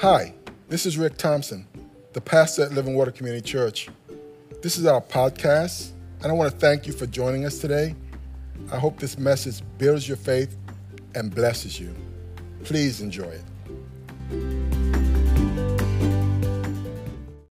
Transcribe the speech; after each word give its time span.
Hi, 0.00 0.32
this 0.70 0.86
is 0.86 0.96
Rick 0.96 1.18
Thompson, 1.18 1.66
the 2.14 2.22
pastor 2.22 2.62
at 2.62 2.72
Living 2.72 2.94
Water 2.94 3.10
Community 3.10 3.46
Church. 3.46 3.90
This 4.62 4.78
is 4.78 4.86
our 4.86 5.02
podcast, 5.02 5.90
and 6.22 6.32
I 6.32 6.34
want 6.34 6.50
to 6.50 6.58
thank 6.58 6.86
you 6.86 6.94
for 6.94 7.04
joining 7.04 7.44
us 7.44 7.58
today. 7.58 7.94
I 8.72 8.78
hope 8.78 8.98
this 8.98 9.18
message 9.18 9.62
builds 9.76 10.08
your 10.08 10.16
faith 10.16 10.56
and 11.14 11.34
blesses 11.34 11.78
you. 11.78 11.94
Please 12.64 13.02
enjoy 13.02 13.24
it. 13.24 13.44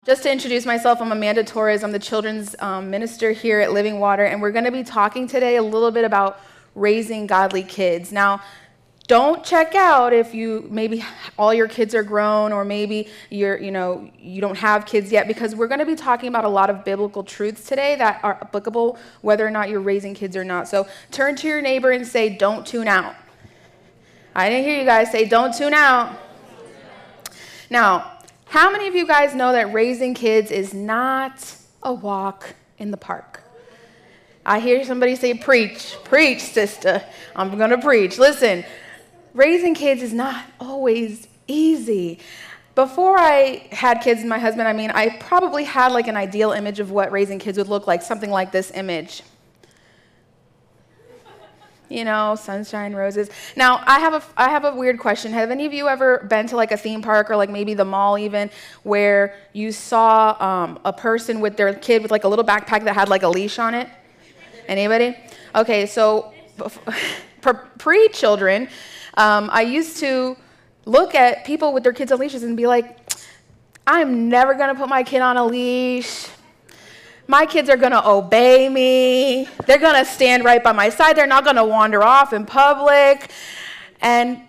Just 0.04 0.24
to 0.24 0.30
introduce 0.30 0.66
myself, 0.66 1.00
I'm 1.00 1.12
Amanda 1.12 1.44
Torres. 1.44 1.82
I'm 1.82 1.92
the 1.92 1.98
children's 1.98 2.54
um, 2.58 2.90
minister 2.90 3.32
here 3.32 3.60
at 3.60 3.72
Living 3.72 4.00
Water, 4.00 4.26
and 4.26 4.42
we're 4.42 4.52
going 4.52 4.66
to 4.66 4.70
be 4.70 4.84
talking 4.84 5.26
today 5.26 5.56
a 5.56 5.62
little 5.62 5.90
bit 5.90 6.04
about 6.04 6.38
raising 6.74 7.26
godly 7.26 7.62
kids. 7.62 8.12
Now, 8.12 8.42
don't 9.06 9.44
check 9.44 9.74
out 9.74 10.14
if 10.14 10.34
you 10.34 10.66
maybe 10.70 11.04
all 11.38 11.52
your 11.52 11.68
kids 11.68 11.94
are 11.94 12.02
grown 12.02 12.52
or 12.52 12.64
maybe 12.64 13.08
you're 13.30 13.58
you 13.58 13.70
know 13.70 14.10
you 14.18 14.40
don't 14.40 14.56
have 14.56 14.86
kids 14.86 15.12
yet 15.12 15.28
because 15.28 15.54
we're 15.54 15.68
going 15.68 15.80
to 15.80 15.86
be 15.86 15.94
talking 15.94 16.28
about 16.28 16.44
a 16.44 16.48
lot 16.48 16.70
of 16.70 16.84
biblical 16.84 17.22
truths 17.22 17.68
today 17.68 17.96
that 17.96 18.20
are 18.22 18.38
applicable 18.40 18.98
whether 19.20 19.46
or 19.46 19.50
not 19.50 19.68
you're 19.68 19.80
raising 19.80 20.14
kids 20.14 20.36
or 20.36 20.44
not 20.44 20.66
so 20.68 20.86
turn 21.10 21.36
to 21.36 21.46
your 21.46 21.60
neighbor 21.60 21.90
and 21.90 22.06
say 22.06 22.28
don't 22.30 22.66
tune 22.66 22.88
out 22.88 23.14
i 24.34 24.48
didn't 24.48 24.64
hear 24.64 24.78
you 24.78 24.86
guys 24.86 25.10
say 25.10 25.26
don't 25.26 25.54
tune 25.54 25.74
out 25.74 26.18
now 27.68 28.10
how 28.46 28.70
many 28.70 28.88
of 28.88 28.94
you 28.94 29.06
guys 29.06 29.34
know 29.34 29.52
that 29.52 29.72
raising 29.72 30.14
kids 30.14 30.50
is 30.50 30.72
not 30.72 31.56
a 31.82 31.92
walk 31.92 32.54
in 32.78 32.90
the 32.90 32.96
park 32.96 33.40
I 34.46 34.60
hear 34.60 34.84
somebody 34.84 35.16
say, 35.16 35.32
Preach, 35.32 35.96
preach, 36.04 36.40
sister. 36.40 37.02
I'm 37.34 37.56
going 37.56 37.70
to 37.70 37.78
preach. 37.78 38.18
Listen, 38.18 38.62
raising 39.34 39.74
kids 39.74 40.02
is 40.02 40.12
not 40.12 40.44
always 40.58 41.28
easy. 41.46 42.20
Before 42.74 43.18
I 43.18 43.68
had 43.70 44.00
kids 44.00 44.20
and 44.20 44.28
my 44.28 44.38
husband, 44.38 44.66
I 44.66 44.72
mean, 44.72 44.90
I 44.90 45.10
probably 45.18 45.64
had 45.64 45.92
like 45.92 46.08
an 46.08 46.16
ideal 46.16 46.52
image 46.52 46.80
of 46.80 46.90
what 46.90 47.12
raising 47.12 47.38
kids 47.38 47.58
would 47.58 47.68
look 47.68 47.86
like, 47.86 48.02
something 48.02 48.30
like 48.30 48.50
this 48.50 48.72
image. 48.74 49.22
You 51.88 52.04
know, 52.04 52.34
sunshine, 52.34 52.94
roses. 52.94 53.28
Now, 53.56 53.80
I 53.86 54.00
have 54.00 54.14
a 54.14 54.22
I 54.36 54.48
have 54.48 54.64
a 54.64 54.74
weird 54.74 54.98
question. 54.98 55.32
Have 55.32 55.50
any 55.50 55.66
of 55.66 55.72
you 55.72 55.86
ever 55.86 56.26
been 56.28 56.46
to 56.48 56.56
like 56.56 56.72
a 56.72 56.76
theme 56.76 57.02
park 57.02 57.30
or 57.30 57.36
like 57.36 57.50
maybe 57.50 57.74
the 57.74 57.84
mall 57.84 58.18
even, 58.18 58.50
where 58.82 59.36
you 59.52 59.70
saw 59.70 60.34
um, 60.42 60.80
a 60.84 60.92
person 60.92 61.40
with 61.40 61.56
their 61.56 61.74
kid 61.74 62.02
with 62.02 62.10
like 62.10 62.24
a 62.24 62.28
little 62.28 62.44
backpack 62.44 62.84
that 62.84 62.94
had 62.94 63.08
like 63.08 63.22
a 63.22 63.28
leash 63.28 63.58
on 63.58 63.74
it? 63.74 63.88
Anybody? 64.66 65.16
Okay, 65.54 65.86
so 65.86 66.32
pre 67.78 68.08
children, 68.08 68.68
um, 69.16 69.50
I 69.52 69.62
used 69.62 69.98
to 69.98 70.36
look 70.84 71.14
at 71.14 71.44
people 71.44 71.72
with 71.72 71.82
their 71.82 71.92
kids 71.92 72.12
on 72.12 72.18
leashes 72.18 72.42
and 72.42 72.56
be 72.56 72.66
like, 72.66 72.98
I'm 73.86 74.28
never 74.28 74.54
going 74.54 74.74
to 74.74 74.80
put 74.80 74.88
my 74.88 75.02
kid 75.02 75.20
on 75.20 75.36
a 75.36 75.44
leash. 75.44 76.28
My 77.26 77.46
kids 77.46 77.70
are 77.70 77.76
going 77.76 77.92
to 77.92 78.06
obey 78.06 78.68
me. 78.68 79.48
They're 79.66 79.78
going 79.78 80.02
to 80.02 80.10
stand 80.10 80.44
right 80.44 80.62
by 80.62 80.72
my 80.72 80.88
side. 80.88 81.16
They're 81.16 81.26
not 81.26 81.44
going 81.44 81.56
to 81.56 81.64
wander 81.64 82.02
off 82.02 82.32
in 82.32 82.44
public. 82.44 83.30
And 84.00 84.42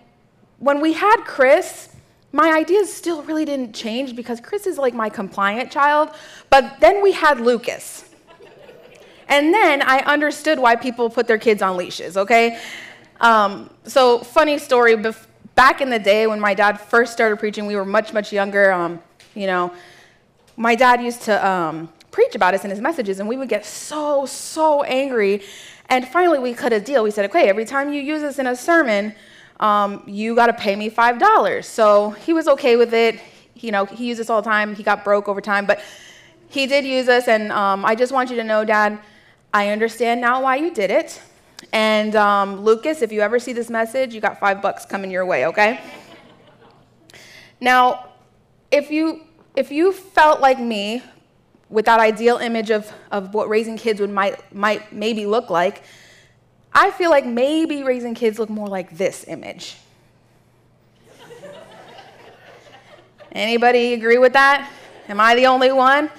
when 0.58 0.80
we 0.80 0.92
had 0.92 1.16
Chris, 1.24 1.88
my 2.32 2.52
ideas 2.52 2.92
still 2.92 3.22
really 3.22 3.44
didn't 3.44 3.74
change 3.74 4.14
because 4.14 4.40
Chris 4.40 4.66
is 4.66 4.78
like 4.78 4.94
my 4.94 5.08
compliant 5.08 5.70
child. 5.70 6.10
But 6.50 6.80
then 6.80 7.02
we 7.02 7.12
had 7.12 7.40
Lucas. 7.40 8.04
And 9.28 9.52
then 9.52 9.82
I 9.82 10.00
understood 10.00 10.58
why 10.58 10.76
people 10.76 11.10
put 11.10 11.26
their 11.26 11.38
kids 11.38 11.62
on 11.62 11.76
leashes, 11.76 12.16
okay? 12.16 12.60
Um, 13.20 13.70
so, 13.84 14.18
funny 14.18 14.58
story 14.58 14.96
back 15.54 15.80
in 15.80 15.90
the 15.90 15.98
day 15.98 16.26
when 16.26 16.38
my 16.38 16.54
dad 16.54 16.80
first 16.80 17.12
started 17.12 17.38
preaching, 17.38 17.66
we 17.66 17.76
were 17.76 17.84
much, 17.84 18.12
much 18.12 18.32
younger. 18.32 18.72
Um, 18.72 19.00
you 19.34 19.46
know, 19.46 19.72
my 20.56 20.74
dad 20.74 21.02
used 21.02 21.22
to 21.22 21.46
um, 21.46 21.92
preach 22.10 22.34
about 22.34 22.54
us 22.54 22.64
in 22.64 22.70
his 22.70 22.80
messages, 22.80 23.20
and 23.20 23.28
we 23.28 23.36
would 23.36 23.48
get 23.48 23.64
so, 23.64 24.26
so 24.26 24.82
angry. 24.82 25.42
And 25.88 26.06
finally, 26.06 26.38
we 26.38 26.52
cut 26.52 26.72
a 26.72 26.80
deal. 26.80 27.04
We 27.04 27.10
said, 27.10 27.24
okay, 27.26 27.48
every 27.48 27.64
time 27.64 27.92
you 27.92 28.02
use 28.02 28.20
this 28.20 28.38
in 28.38 28.46
a 28.46 28.56
sermon, 28.56 29.14
um, 29.60 30.02
you 30.06 30.34
got 30.34 30.46
to 30.46 30.52
pay 30.52 30.76
me 30.76 30.90
$5. 30.90 31.64
So 31.64 32.10
he 32.10 32.32
was 32.32 32.48
okay 32.48 32.76
with 32.76 32.92
it. 32.92 33.20
You 33.54 33.72
know, 33.72 33.86
he 33.86 34.08
used 34.08 34.20
us 34.20 34.28
all 34.28 34.42
the 34.42 34.48
time. 34.48 34.74
He 34.74 34.82
got 34.82 35.04
broke 35.04 35.28
over 35.28 35.40
time, 35.40 35.64
but 35.64 35.80
he 36.48 36.66
did 36.66 36.84
use 36.84 37.08
us. 37.08 37.28
And 37.28 37.50
um, 37.52 37.84
I 37.84 37.94
just 37.94 38.12
want 38.12 38.30
you 38.30 38.36
to 38.36 38.44
know, 38.44 38.64
Dad, 38.64 38.98
I 39.54 39.68
understand 39.68 40.20
now 40.20 40.42
why 40.42 40.56
you 40.56 40.74
did 40.74 40.90
it. 40.90 41.20
And 41.72 42.14
um, 42.16 42.60
Lucas, 42.60 43.02
if 43.02 43.12
you 43.12 43.20
ever 43.20 43.38
see 43.38 43.52
this 43.52 43.70
message, 43.70 44.14
you 44.14 44.20
got 44.20 44.38
five 44.38 44.62
bucks 44.62 44.84
coming 44.84 45.10
your 45.10 45.24
way, 45.24 45.46
okay? 45.46 45.80
Now, 47.60 48.10
if 48.70 48.90
you 48.90 49.22
if 49.54 49.70
you 49.70 49.92
felt 49.92 50.40
like 50.40 50.58
me 50.58 51.02
with 51.70 51.86
that 51.86 51.98
ideal 51.98 52.36
image 52.36 52.70
of, 52.70 52.92
of 53.10 53.32
what 53.34 53.48
raising 53.48 53.76
kids 53.76 54.00
would 54.00 54.10
might 54.10 54.54
might 54.54 54.92
maybe 54.92 55.26
look 55.26 55.50
like, 55.50 55.82
I 56.72 56.90
feel 56.90 57.10
like 57.10 57.24
maybe 57.24 57.82
raising 57.82 58.14
kids 58.14 58.38
look 58.38 58.50
more 58.50 58.68
like 58.68 58.96
this 58.96 59.24
image. 59.26 59.76
Anybody 63.32 63.92
agree 63.94 64.18
with 64.18 64.32
that? 64.34 64.70
Am 65.08 65.20
I 65.20 65.34
the 65.34 65.46
only 65.46 65.72
one? 65.72 66.10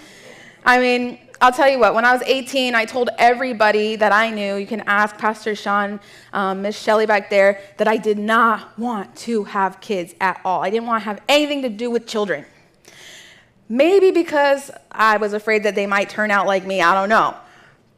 I 0.65 0.79
mean, 0.79 1.19
I'll 1.39 1.51
tell 1.51 1.69
you 1.69 1.77
what, 1.77 1.93
when 1.93 2.03
I 2.03 2.13
was 2.13 2.23
18, 2.23 2.73
I 2.73 2.85
told 2.85 3.11
everybody 3.19 3.95
that 3.95 4.11
I 4.11 4.31
knew, 4.31 4.55
you 4.55 4.65
can 4.65 4.81
ask 4.81 5.15
Pastor 5.17 5.53
Sean, 5.53 5.99
um, 6.33 6.63
Miss 6.63 6.79
Shelley 6.79 7.05
back 7.05 7.29
there, 7.29 7.61
that 7.77 7.87
I 7.87 7.97
did 7.97 8.17
not 8.17 8.77
want 8.79 9.15
to 9.17 9.43
have 9.43 9.79
kids 9.79 10.15
at 10.19 10.41
all. 10.43 10.63
I 10.63 10.71
didn't 10.71 10.87
want 10.87 11.03
to 11.03 11.05
have 11.05 11.21
anything 11.29 11.61
to 11.61 11.69
do 11.69 11.91
with 11.91 12.07
children. 12.07 12.43
Maybe 13.69 14.09
because 14.09 14.71
I 14.91 15.17
was 15.17 15.33
afraid 15.33 15.61
that 15.63 15.75
they 15.75 15.85
might 15.85 16.09
turn 16.09 16.31
out 16.31 16.47
like 16.47 16.65
me, 16.65 16.81
I 16.81 16.95
don't 16.95 17.09
know. 17.09 17.35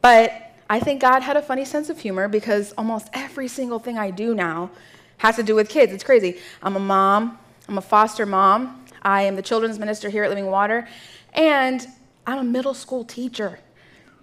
But 0.02 0.52
I 0.68 0.78
think 0.78 1.00
God 1.00 1.22
had 1.22 1.38
a 1.38 1.42
funny 1.42 1.64
sense 1.64 1.88
of 1.88 1.98
humor 1.98 2.28
because 2.28 2.72
almost 2.76 3.08
every 3.14 3.48
single 3.48 3.78
thing 3.78 3.96
I 3.96 4.10
do 4.10 4.34
now 4.34 4.70
has 5.16 5.36
to 5.36 5.42
do 5.42 5.54
with 5.54 5.70
kids. 5.70 5.92
It's 5.94 6.04
crazy. 6.04 6.38
I'm 6.62 6.76
a 6.76 6.80
mom, 6.80 7.38
I'm 7.68 7.78
a 7.78 7.82
foster 7.82 8.26
mom, 8.26 8.84
I 9.00 9.22
am 9.22 9.36
the 9.36 9.42
children's 9.42 9.78
minister 9.78 10.10
here 10.10 10.24
at 10.24 10.28
Living 10.28 10.46
Water, 10.46 10.86
and 11.32 11.86
I'm 12.30 12.38
a 12.38 12.44
middle 12.44 12.74
school 12.74 13.04
teacher. 13.04 13.58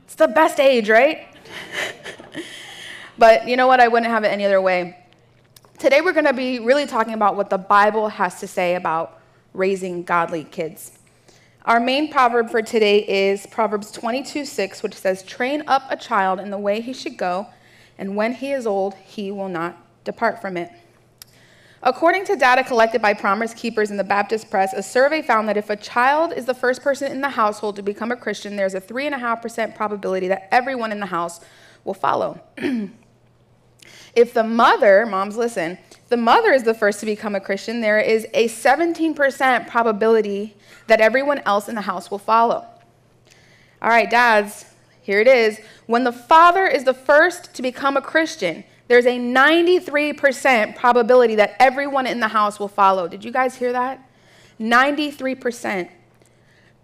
It's 0.06 0.16
the 0.16 0.30
best 0.30 0.62
age, 0.62 0.90
right? 0.90 1.28
but 3.18 3.50
you 3.50 3.58
know 3.58 3.68
what? 3.68 3.82
I 3.82 3.90
wouldn't 3.90 4.10
have 4.10 4.24
it 4.24 4.30
any 4.30 4.46
other 4.46 4.62
way. 4.62 4.98
Today, 5.78 6.00
we're 6.00 6.14
going 6.14 6.26
to 6.26 6.32
be 6.32 6.60
really 6.60 6.86
talking 6.86 7.14
about 7.14 7.36
what 7.36 7.50
the 7.50 7.58
Bible 7.58 8.08
has 8.08 8.40
to 8.40 8.48
say 8.48 8.76
about 8.76 9.20
raising 9.54 10.04
godly 10.04 10.46
kids. 10.46 10.98
Our 11.66 11.82
main 11.82 12.10
proverb 12.10 12.50
for 12.50 12.62
today 12.62 13.00
is 13.00 13.46
Proverbs 13.48 13.92
22 13.92 14.46
6, 14.46 14.84
which 14.84 14.96
says, 14.96 15.22
Train 15.22 15.64
up 15.68 15.84
a 15.90 15.98
child 15.98 16.40
in 16.40 16.50
the 16.50 16.58
way 16.58 16.80
he 16.80 16.94
should 16.94 17.18
go, 17.18 17.48
and 17.98 18.16
when 18.16 18.36
he 18.36 18.54
is 18.54 18.66
old, 18.66 18.94
he 18.94 19.34
will 19.34 19.50
not 19.50 19.78
depart 20.06 20.40
from 20.40 20.56
it. 20.56 20.72
According 21.84 22.26
to 22.26 22.36
data 22.36 22.64
collected 22.64 23.02
by 23.02 23.14
Promise 23.14 23.54
Keepers 23.54 23.92
in 23.92 23.98
the 23.98 24.04
Baptist 24.04 24.50
Press, 24.50 24.74
a 24.74 24.82
survey 24.82 25.22
found 25.22 25.48
that 25.48 25.58
if 25.58 25.70
a 25.70 25.76
child 25.76 26.34
is 26.34 26.46
the 26.46 26.54
first 26.54 26.82
person 26.82 27.12
in 27.12 27.22
the 27.22 27.30
household 27.30 27.76
to 27.76 27.84
become 27.84 28.12
a 28.12 28.16
Christian, 28.16 28.56
there's 28.56 28.74
a 28.74 28.82
3.5% 28.82 29.76
probability 29.76 30.28
that 30.28 30.48
everyone 30.52 30.92
in 30.92 31.00
the 31.00 31.06
house 31.06 31.40
will 31.84 31.94
follow. 31.94 32.42
if 34.16 34.34
the 34.34 34.44
mother, 34.44 35.06
moms 35.06 35.38
listen, 35.38 35.78
the 36.10 36.18
mother 36.18 36.52
is 36.52 36.64
the 36.64 36.74
first 36.74 37.00
to 37.02 37.06
become 37.06 37.36
a 37.36 37.40
Christian, 37.40 37.82
there 37.82 38.00
is 38.00 38.26
a 38.34 38.48
17% 38.48 39.68
probability 39.68 40.56
that 40.88 41.00
everyone 41.00 41.40
else 41.46 41.70
in 41.70 41.76
the 41.76 41.82
house 41.82 42.10
will 42.10 42.18
follow. 42.18 42.66
All 43.82 43.90
right, 43.90 44.10
dads, 44.10 44.66
here 45.02 45.20
it 45.20 45.28
is. 45.28 45.60
When 45.86 46.04
the 46.04 46.12
father 46.12 46.66
is 46.66 46.86
the 46.86 46.94
first 46.94 47.54
to 47.54 47.62
become 47.62 47.96
a 47.96 48.02
Christian, 48.02 48.64
there's 48.88 49.06
a 49.06 49.20
93% 49.20 50.76
probability 50.76 51.36
that 51.36 51.56
everyone 51.60 52.08
in 52.08 52.20
the 52.20 52.30
house 52.30 52.60
will 52.60 52.68
follow. 52.68 53.08
Did 53.08 53.26
you 53.26 53.32
guys 53.32 53.56
hear 53.56 53.74
that? 53.74 54.08
93%. 54.60 55.90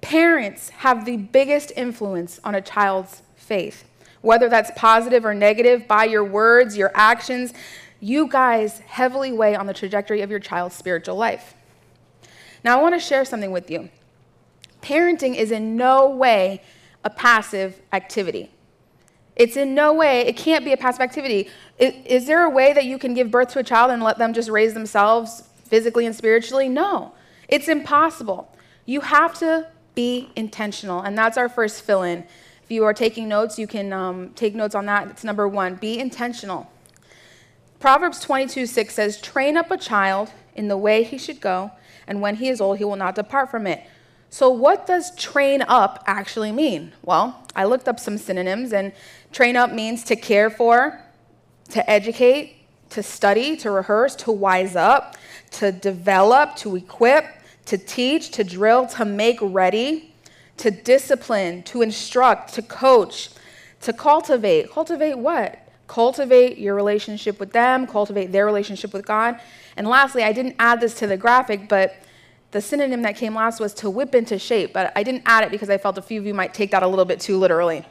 Parents 0.01 0.69
have 0.69 1.05
the 1.05 1.15
biggest 1.15 1.71
influence 1.77 2.39
on 2.43 2.55
a 2.55 2.61
child's 2.61 3.21
faith, 3.37 3.85
whether 4.21 4.49
that's 4.49 4.71
positive 4.75 5.25
or 5.25 5.33
negative, 5.33 5.87
by 5.87 6.03
your 6.03 6.25
words, 6.25 6.75
your 6.75 6.91
actions. 6.93 7.53
You 8.01 8.27
guys 8.27 8.79
heavily 8.79 9.31
weigh 9.31 9.55
on 9.55 9.65
the 9.65 9.73
trajectory 9.73 10.21
of 10.21 10.29
your 10.29 10.39
child's 10.39 10.75
spiritual 10.75 11.15
life. 11.15 11.53
Now, 12.65 12.77
I 12.77 12.81
want 12.81 12.95
to 12.95 12.99
share 12.99 13.23
something 13.23 13.51
with 13.51 13.71
you. 13.71 13.89
Parenting 14.81 15.35
is 15.35 15.51
in 15.51 15.77
no 15.77 16.09
way 16.09 16.61
a 17.05 17.09
passive 17.09 17.81
activity. 17.93 18.51
It's 19.35 19.57
in 19.57 19.73
no 19.73 19.93
way, 19.93 20.21
it 20.21 20.37
can't 20.37 20.63
be 20.63 20.73
a 20.73 20.77
passive 20.77 21.01
activity. 21.01 21.49
Is, 21.79 21.93
is, 22.05 22.27
there 22.27 22.43
a 22.43 22.49
way 22.49 22.73
that 22.73 22.85
you 22.85 22.99
can 22.99 23.13
give 23.13 23.31
birth 23.31 23.49
to 23.49 23.59
a 23.59 23.63
child 23.63 23.91
and 23.91 24.03
let 24.03 24.17
them 24.17 24.33
just 24.33 24.49
raise 24.49 24.73
themselves 24.73 25.43
physically 25.65 26.05
and 26.05 26.15
spiritually? 26.15 26.69
No, 26.69 27.13
it's 27.47 27.67
impossible. 27.67 28.55
You 28.85 29.01
have 29.01 29.33
to 29.39 29.67
be 29.95 30.31
intentional, 30.35 31.01
and 31.01 31.17
that's 31.17 31.37
our 31.37 31.49
first 31.49 31.81
fill 31.81 32.03
in. 32.03 32.25
If 32.63 32.71
you 32.71 32.83
are 32.83 32.93
taking 32.93 33.27
notes, 33.27 33.57
you 33.57 33.67
can 33.67 33.91
um, 33.91 34.29
take 34.35 34.55
notes 34.55 34.75
on 34.75 34.85
that. 34.85 35.07
It's 35.07 35.23
number 35.23 35.47
one 35.47 35.75
be 35.75 35.99
intentional. 35.99 36.71
Proverbs 37.79 38.19
22 38.21 38.65
6 38.65 38.93
says, 38.93 39.19
Train 39.19 39.57
up 39.57 39.71
a 39.71 39.77
child 39.77 40.31
in 40.55 40.67
the 40.67 40.77
way 40.77 41.03
he 41.03 41.17
should 41.17 41.41
go, 41.41 41.71
and 42.07 42.21
when 42.21 42.35
he 42.35 42.49
is 42.49 42.61
old, 42.61 42.77
he 42.77 42.85
will 42.85 42.95
not 42.95 43.15
depart 43.15 43.49
from 43.49 43.67
it. 43.67 43.83
So, 44.29 44.49
what 44.49 44.87
does 44.87 45.15
train 45.15 45.61
up 45.61 46.03
actually 46.07 46.51
mean? 46.51 46.93
Well, 47.03 47.43
I 47.55 47.65
looked 47.65 47.87
up 47.87 47.99
some 47.99 48.17
synonyms, 48.17 48.73
and 48.73 48.91
train 49.33 49.57
up 49.57 49.73
means 49.73 50.03
to 50.05 50.15
care 50.15 50.49
for, 50.49 50.99
to 51.69 51.89
educate, 51.89 52.55
to 52.91 53.03
study, 53.03 53.57
to 53.57 53.71
rehearse, 53.71 54.15
to 54.15 54.31
wise 54.31 54.75
up, 54.75 55.17
to 55.51 55.71
develop, 55.71 56.55
to 56.57 56.75
equip, 56.75 57.25
to 57.65 57.77
teach, 57.77 58.31
to 58.31 58.43
drill, 58.43 58.85
to 58.85 59.05
make 59.05 59.39
ready, 59.41 60.13
to 60.57 60.69
discipline, 60.71 61.63
to 61.63 61.81
instruct, 61.81 62.53
to 62.53 62.61
coach, 62.61 63.29
to 63.81 63.91
cultivate. 63.91 64.71
Cultivate 64.71 65.17
what? 65.17 65.59
Cultivate 65.87 66.57
your 66.57 66.75
relationship 66.75 67.39
with 67.39 67.51
them, 67.51 67.87
cultivate 67.87 68.31
their 68.31 68.45
relationship 68.45 68.93
with 68.93 69.05
God. 69.05 69.39
And 69.75 69.87
lastly, 69.87 70.23
I 70.23 70.31
didn't 70.31 70.55
add 70.59 70.79
this 70.79 70.93
to 70.95 71.07
the 71.07 71.17
graphic, 71.17 71.67
but 71.67 71.95
the 72.51 72.61
synonym 72.61 73.01
that 73.01 73.15
came 73.15 73.35
last 73.35 73.59
was 73.59 73.73
to 73.75 73.89
whip 73.89 74.13
into 74.13 74.37
shape, 74.37 74.73
but 74.73 74.93
I 74.95 75.01
didn't 75.01 75.23
add 75.25 75.43
it 75.43 75.51
because 75.51 75.69
I 75.71 75.79
felt 75.79 75.97
a 75.97 76.01
few 76.01 76.19
of 76.19 76.25
you 76.25 76.35
might 76.35 76.53
take 76.53 76.71
that 76.71 76.83
a 76.83 76.87
little 76.87 77.05
bit 77.05 77.19
too 77.19 77.37
literally. 77.39 77.83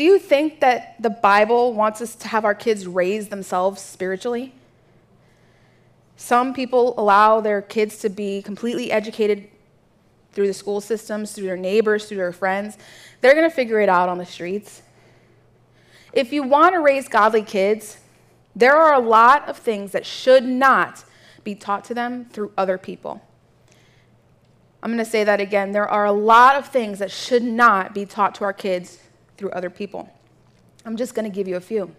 Do 0.00 0.06
you 0.06 0.18
think 0.18 0.60
that 0.60 0.94
the 0.98 1.10
Bible 1.10 1.74
wants 1.74 2.00
us 2.00 2.14
to 2.14 2.28
have 2.28 2.46
our 2.46 2.54
kids 2.54 2.86
raise 2.86 3.28
themselves 3.28 3.82
spiritually? 3.82 4.54
Some 6.16 6.54
people 6.54 6.94
allow 6.98 7.42
their 7.42 7.60
kids 7.60 7.98
to 7.98 8.08
be 8.08 8.40
completely 8.40 8.90
educated 8.90 9.50
through 10.32 10.46
the 10.46 10.54
school 10.54 10.80
systems, 10.80 11.32
through 11.32 11.44
their 11.44 11.58
neighbors, 11.58 12.06
through 12.06 12.16
their 12.16 12.32
friends. 12.32 12.78
They're 13.20 13.34
going 13.34 13.46
to 13.46 13.54
figure 13.54 13.78
it 13.78 13.90
out 13.90 14.08
on 14.08 14.16
the 14.16 14.24
streets. 14.24 14.80
If 16.14 16.32
you 16.32 16.44
want 16.44 16.72
to 16.72 16.80
raise 16.80 17.06
godly 17.06 17.42
kids, 17.42 17.98
there 18.56 18.76
are 18.76 18.94
a 18.94 19.06
lot 19.06 19.50
of 19.50 19.58
things 19.58 19.92
that 19.92 20.06
should 20.06 20.46
not 20.46 21.04
be 21.44 21.54
taught 21.54 21.84
to 21.84 21.92
them 21.92 22.24
through 22.32 22.52
other 22.56 22.78
people. 22.78 23.22
I'm 24.82 24.90
going 24.90 25.04
to 25.04 25.10
say 25.10 25.24
that 25.24 25.42
again. 25.42 25.72
There 25.72 25.86
are 25.86 26.06
a 26.06 26.12
lot 26.12 26.56
of 26.56 26.68
things 26.68 27.00
that 27.00 27.10
should 27.10 27.42
not 27.42 27.92
be 27.92 28.06
taught 28.06 28.34
to 28.36 28.44
our 28.44 28.54
kids 28.54 28.98
through 29.40 29.50
other 29.50 29.70
people. 29.70 30.08
I'm 30.84 30.96
just 30.96 31.14
going 31.14 31.28
to 31.28 31.34
give 31.34 31.48
you 31.48 31.56
a 31.56 31.60
few. 31.60 31.96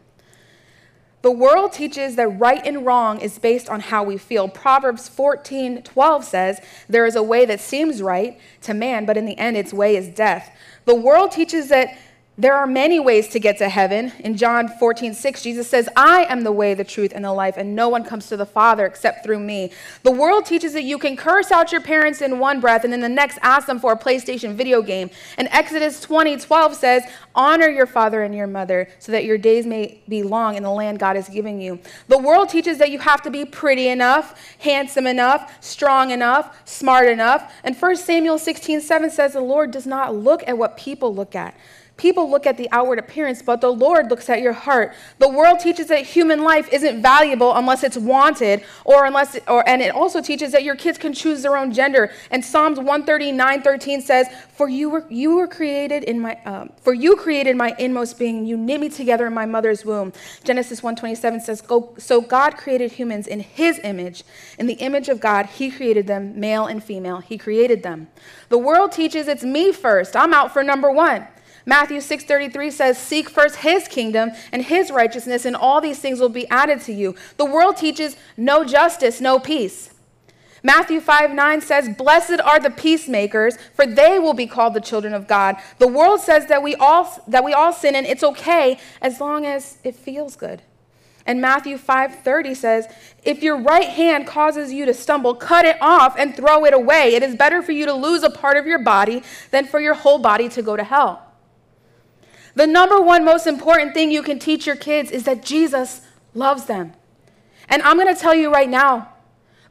The 1.24 1.32
world 1.32 1.74
teaches 1.74 2.16
that 2.16 2.28
right 2.28 2.66
and 2.66 2.86
wrong 2.86 3.20
is 3.20 3.38
based 3.38 3.68
on 3.68 3.80
how 3.80 4.04
we 4.04 4.18
feel. 4.18 4.48
Proverbs 4.48 5.10
14 5.10 5.84
12 5.84 6.24
says, 6.24 6.62
There 6.88 7.06
is 7.06 7.16
a 7.16 7.24
way 7.24 7.46
that 7.46 7.60
seems 7.60 8.02
right 8.02 8.40
to 8.62 8.74
man, 8.74 9.06
but 9.06 9.18
in 9.18 9.26
the 9.26 9.38
end, 9.38 9.58
its 9.58 9.74
way 9.74 9.96
is 9.96 10.08
death. 10.10 10.56
The 10.86 10.96
world 10.96 11.32
teaches 11.32 11.70
that 11.70 11.98
there 12.42 12.56
are 12.56 12.66
many 12.66 13.00
ways 13.00 13.28
to 13.28 13.40
get 13.40 13.60
to 13.60 13.70
heaven. 13.70 14.12
In 14.18 14.36
John 14.36 14.68
14, 14.68 15.14
6, 15.14 15.44
Jesus 15.44 15.70
says, 15.70 15.88
I 15.96 16.26
am 16.26 16.44
the 16.44 16.52
way, 16.52 16.74
the 16.74 16.84
truth, 16.84 17.12
and 17.14 17.24
the 17.24 17.32
life, 17.32 17.56
and 17.56 17.76
no 17.76 17.88
one 17.88 18.04
comes 18.04 18.26
to 18.30 18.38
the 18.38 18.48
Father 18.48 18.88
except 18.88 19.24
through 19.24 19.40
me. 19.40 19.72
The 20.02 20.10
world 20.10 20.48
teaches 20.48 20.74
that 20.74 20.82
you 20.82 20.98
can 20.98 21.16
curse 21.16 21.52
out 21.52 21.72
your 21.72 21.82
parents 21.82 22.20
in 22.20 22.40
one 22.40 22.60
breath 22.60 22.84
and 22.84 22.92
then 22.92 23.02
the 23.02 23.10
next 23.10 23.38
ask 23.44 23.68
them 23.68 23.80
for 23.80 23.92
a 23.92 23.98
PlayStation 23.98 24.56
video 24.56 24.82
game. 24.82 25.12
And 25.38 25.50
Exodus 25.52 26.02
20, 26.02 26.38
12 26.38 26.76
says, 26.76 27.04
Honor 27.36 27.70
your 27.70 27.86
father 27.86 28.24
and 28.24 28.34
your 28.34 28.48
mother 28.48 28.90
so 28.98 29.12
that 29.12 29.24
your 29.24 29.38
days 29.38 29.68
may 29.68 30.02
be 30.10 30.24
long 30.24 30.56
in 30.56 30.64
the 30.64 30.72
land 30.72 30.98
God 30.98 31.18
is 31.18 31.30
giving 31.30 31.62
you. 31.62 31.80
The 32.08 32.18
world 32.18 32.50
teaches 32.50 32.80
that 32.80 32.90
you 32.90 32.98
have 32.98 33.22
to 33.22 33.30
be 33.30 33.46
pretty 33.46 33.88
enough, 33.88 34.56
handsome 34.58 35.06
enough, 35.06 35.64
strong 35.64 36.10
enough, 36.10 36.68
smart 36.68 37.08
enough. 37.08 37.54
And 37.64 37.78
1 37.78 37.96
Samuel 37.98 38.40
16, 38.40 38.82
7 38.82 39.12
says, 39.12 39.34
The 39.34 39.42
Lord 39.42 39.70
does 39.70 39.86
not 39.86 40.16
look 40.16 40.42
at 40.48 40.58
what 40.58 40.76
people 40.76 41.14
look 41.14 41.36
at. 41.36 41.56
People 42.02 42.32
look 42.32 42.48
at 42.48 42.58
the 42.58 42.68
outward 42.72 42.98
appearance, 42.98 43.44
but 43.44 43.62
the 43.62 43.72
Lord 43.72 44.10
looks 44.10 44.28
at 44.28 44.42
your 44.42 44.54
heart. 44.54 44.96
The 45.20 45.30
world 45.30 45.60
teaches 45.60 45.86
that 45.90 46.04
human 46.04 46.44
life 46.44 46.68
isn't 46.74 47.00
valuable 47.00 47.54
unless 47.54 47.84
it's 47.84 47.96
wanted, 47.96 48.64
or 48.86 49.06
unless, 49.06 49.38
or, 49.48 49.64
and 49.70 49.84
it 49.84 49.94
also 49.94 50.20
teaches 50.20 50.52
that 50.54 50.64
your 50.64 50.76
kids 50.76 50.98
can 50.98 51.14
choose 51.14 51.44
their 51.44 51.56
own 51.56 51.72
gender. 51.72 52.12
And 52.32 52.44
Psalms 52.44 52.80
139, 52.80 53.62
13 53.62 54.02
says, 54.02 54.26
"For 54.52 54.68
you 54.68 54.90
were 54.90 55.06
you 55.10 55.36
were 55.36 55.48
created 55.48 56.04
in 56.06 56.20
my, 56.20 56.40
um, 56.44 56.72
for 56.82 56.96
you 56.96 57.16
created 57.16 57.56
my 57.56 57.76
inmost 57.78 58.18
being. 58.18 58.48
You 58.48 58.58
knit 58.58 58.82
me 58.82 58.90
together 58.90 59.28
in 59.28 59.36
my 59.36 59.46
mother's 59.46 59.86
womb." 59.86 60.12
Genesis 60.44 60.82
1:27 60.82 61.40
says, 61.40 61.62
Go, 61.62 61.94
"So 62.00 62.20
God 62.20 62.58
created 62.58 62.94
humans 62.94 63.28
in 63.28 63.42
His 63.42 63.80
image. 63.84 64.24
In 64.58 64.66
the 64.66 64.80
image 64.82 65.08
of 65.08 65.20
God, 65.20 65.46
He 65.46 65.70
created 65.70 66.08
them, 66.08 66.40
male 66.40 66.66
and 66.66 66.84
female. 66.84 67.20
He 67.20 67.38
created 67.38 67.84
them." 67.84 68.08
The 68.50 68.58
world 68.58 68.92
teaches 68.92 69.28
it's 69.28 69.44
me 69.44 69.72
first. 69.72 70.16
I'm 70.16 70.34
out 70.34 70.52
for 70.52 70.64
number 70.64 70.90
one. 70.90 71.28
Matthew 71.66 72.00
6:33 72.02 72.72
says, 72.72 72.98
"Seek 72.98 73.30
first 73.30 73.58
his 73.58 73.88
kingdom 73.88 74.32
and 74.52 74.64
his 74.64 74.92
righteousness, 74.92 75.46
and 75.46 75.56
all 75.56 75.82
these 75.82 76.00
things 76.00 76.20
will 76.20 76.30
be 76.30 76.50
added 76.50 76.82
to 76.82 76.94
you." 76.94 77.16
The 77.38 77.46
world 77.46 77.78
teaches 77.78 78.16
no 78.38 78.64
justice, 78.64 79.22
no 79.22 79.40
peace. 79.40 79.92
Matthew 80.64 81.00
5 81.00 81.32
9 81.32 81.62
says, 81.62 81.90
Blessed 81.90 82.40
are 82.40 82.60
the 82.60 82.70
peacemakers, 82.70 83.58
for 83.74 83.86
they 83.86 84.20
will 84.20 84.34
be 84.34 84.46
called 84.46 84.74
the 84.74 84.82
children 84.82 85.14
of 85.14 85.28
God. 85.28 85.56
The 85.80 85.88
world 85.88 86.22
says 86.22 86.46
that 86.48 86.62
we 86.62 86.76
all, 86.76 87.12
that 87.28 87.44
we 87.44 87.54
all 87.54 87.74
sin 87.74 87.96
and 87.96 88.06
it's 88.06 88.24
okay 88.24 88.78
as 89.02 89.20
long 89.20 89.46
as 89.46 89.78
it 89.84 89.96
feels 89.96 90.36
good. 90.36 90.62
And 91.26 91.40
Matthew 91.40 91.78
5:30 91.78 92.56
says, 92.56 92.88
"If 93.24 93.44
your 93.44 93.58
right 93.58 93.88
hand 93.88 94.28
causes 94.28 94.74
you 94.74 94.86
to 94.86 94.94
stumble, 94.94 95.36
cut 95.36 95.66
it 95.66 95.78
off 95.80 96.16
and 96.18 96.36
throw 96.36 96.66
it 96.66 96.74
away. 96.74 97.16
It 97.16 97.24
is 97.24 97.36
better 97.36 97.62
for 97.62 97.72
you 97.72 97.86
to 97.86 97.94
lose 97.94 98.24
a 98.24 98.30
part 98.30 98.58
of 98.58 98.66
your 98.66 98.80
body 98.80 99.24
than 99.52 99.66
for 99.66 99.80
your 99.80 99.94
whole 99.94 100.18
body 100.18 100.50
to 100.50 100.62
go 100.62 100.76
to 100.76 100.84
hell." 100.84 101.31
The 102.56 102.68
number 102.68 103.02
one 103.02 103.24
most 103.24 103.48
important 103.48 103.94
thing 103.94 104.12
you 104.12 104.24
can 104.24 104.40
teach 104.40 104.66
your 104.66 104.76
kids 104.76 105.12
is 105.12 105.24
that 105.24 105.44
Jesus 105.44 106.02
loves 106.34 106.66
them. 106.66 106.94
And 107.70 107.82
I'm 107.84 107.98
going 107.98 108.14
to 108.14 108.20
tell 108.20 108.36
you 108.36 108.52
right 108.52 108.70
now 108.70 109.14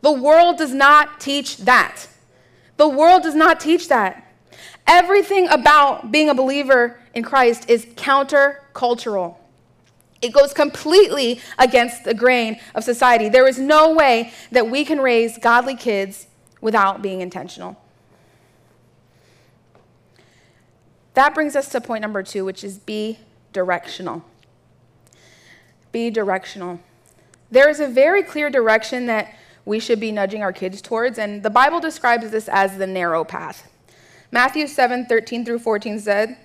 the 0.00 0.12
world 0.12 0.56
does 0.56 0.72
not 0.72 1.20
teach 1.20 1.58
that. 1.58 2.06
The 2.76 2.88
world 2.88 3.22
does 3.22 3.34
not 3.34 3.60
teach 3.60 3.88
that. 3.88 4.26
Everything 4.86 5.48
about 5.48 6.10
being 6.10 6.28
a 6.28 6.34
believer 6.34 6.98
in 7.14 7.22
Christ 7.22 7.68
is 7.68 7.84
countercultural. 7.86 9.36
It 10.22 10.32
goes 10.32 10.52
completely 10.52 11.40
against 11.58 12.04
the 12.04 12.14
grain 12.14 12.60
of 12.74 12.84
society. 12.84 13.28
There 13.28 13.46
is 13.46 13.58
no 13.58 13.94
way 13.94 14.32
that 14.50 14.70
we 14.70 14.84
can 14.84 15.00
raise 15.00 15.38
godly 15.38 15.76
kids 15.76 16.26
without 16.60 17.02
being 17.02 17.20
intentional. 17.20 17.79
That 21.14 21.34
brings 21.34 21.56
us 21.56 21.68
to 21.70 21.80
point 21.80 22.02
number 22.02 22.22
two, 22.22 22.44
which 22.44 22.62
is 22.62 22.78
be 22.78 23.18
directional. 23.52 24.24
Be 25.92 26.10
directional. 26.10 26.80
There 27.50 27.68
is 27.68 27.80
a 27.80 27.88
very 27.88 28.22
clear 28.22 28.48
direction 28.48 29.06
that 29.06 29.34
we 29.64 29.80
should 29.80 30.00
be 30.00 30.12
nudging 30.12 30.42
our 30.42 30.52
kids 30.52 30.80
towards, 30.80 31.18
and 31.18 31.42
the 31.42 31.50
Bible 31.50 31.80
describes 31.80 32.30
this 32.30 32.48
as 32.48 32.78
the 32.78 32.86
narrow 32.86 33.24
path. 33.24 33.68
Matthew 34.30 34.66
7 34.66 35.06
13 35.06 35.44
through 35.44 35.58
14 35.58 35.98
said, 35.98 36.36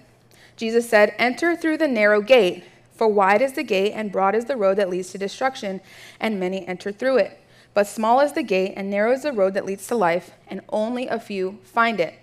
Jesus 0.55 0.89
said, 0.89 1.13
Enter 1.19 1.55
through 1.55 1.77
the 1.77 1.87
narrow 1.87 2.21
gate, 2.21 2.63
for 2.93 3.07
wide 3.07 3.41
is 3.41 3.53
the 3.53 3.63
gate 3.63 3.91
and 3.93 4.11
broad 4.11 4.35
is 4.35 4.45
the 4.45 4.57
road 4.57 4.77
that 4.77 4.89
leads 4.89 5.11
to 5.11 5.17
destruction, 5.17 5.81
and 6.19 6.39
many 6.39 6.67
enter 6.67 6.91
through 6.91 7.17
it. 7.17 7.39
But 7.73 7.87
small 7.87 8.21
is 8.21 8.33
the 8.33 8.43
gate 8.43 8.73
and 8.75 8.89
narrow 8.89 9.11
is 9.11 9.23
the 9.23 9.33
road 9.33 9.53
that 9.53 9.65
leads 9.65 9.85
to 9.87 9.95
life, 9.95 10.31
and 10.47 10.61
only 10.69 11.07
a 11.07 11.19
few 11.19 11.59
find 11.63 11.99
it. 11.99 12.15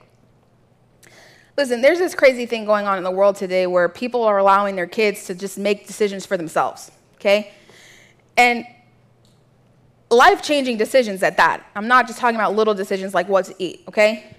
Listen, 1.56 1.82
there's 1.82 1.99
this 1.99 2.14
crazy 2.14 2.47
thing 2.47 2.64
going 2.64 2.87
on 2.87 2.97
in 2.97 3.04
the 3.04 3.11
world 3.11 3.37
today 3.37 3.66
where 3.66 3.88
people 3.88 4.23
are 4.23 4.38
allowing 4.38 4.75
their 4.75 4.87
kids 4.87 5.26
to 5.26 5.35
just 5.35 5.59
make 5.59 5.87
decisions 5.87 6.25
for 6.25 6.37
themselves, 6.37 6.90
okay? 7.16 7.52
And 8.37 8.66
life 10.11 10.42
changing 10.42 10.78
decisions 10.78 11.23
at 11.23 11.37
that. 11.37 11.66
I'm 11.75 11.88
not 11.88 12.06
just 12.06 12.18
talking 12.18 12.37
about 12.37 12.54
little 12.54 12.75
decisions 12.75 13.12
like 13.12 13.28
what 13.28 13.44
to 13.47 13.54
eat, 13.59 13.82
okay? 13.88 14.37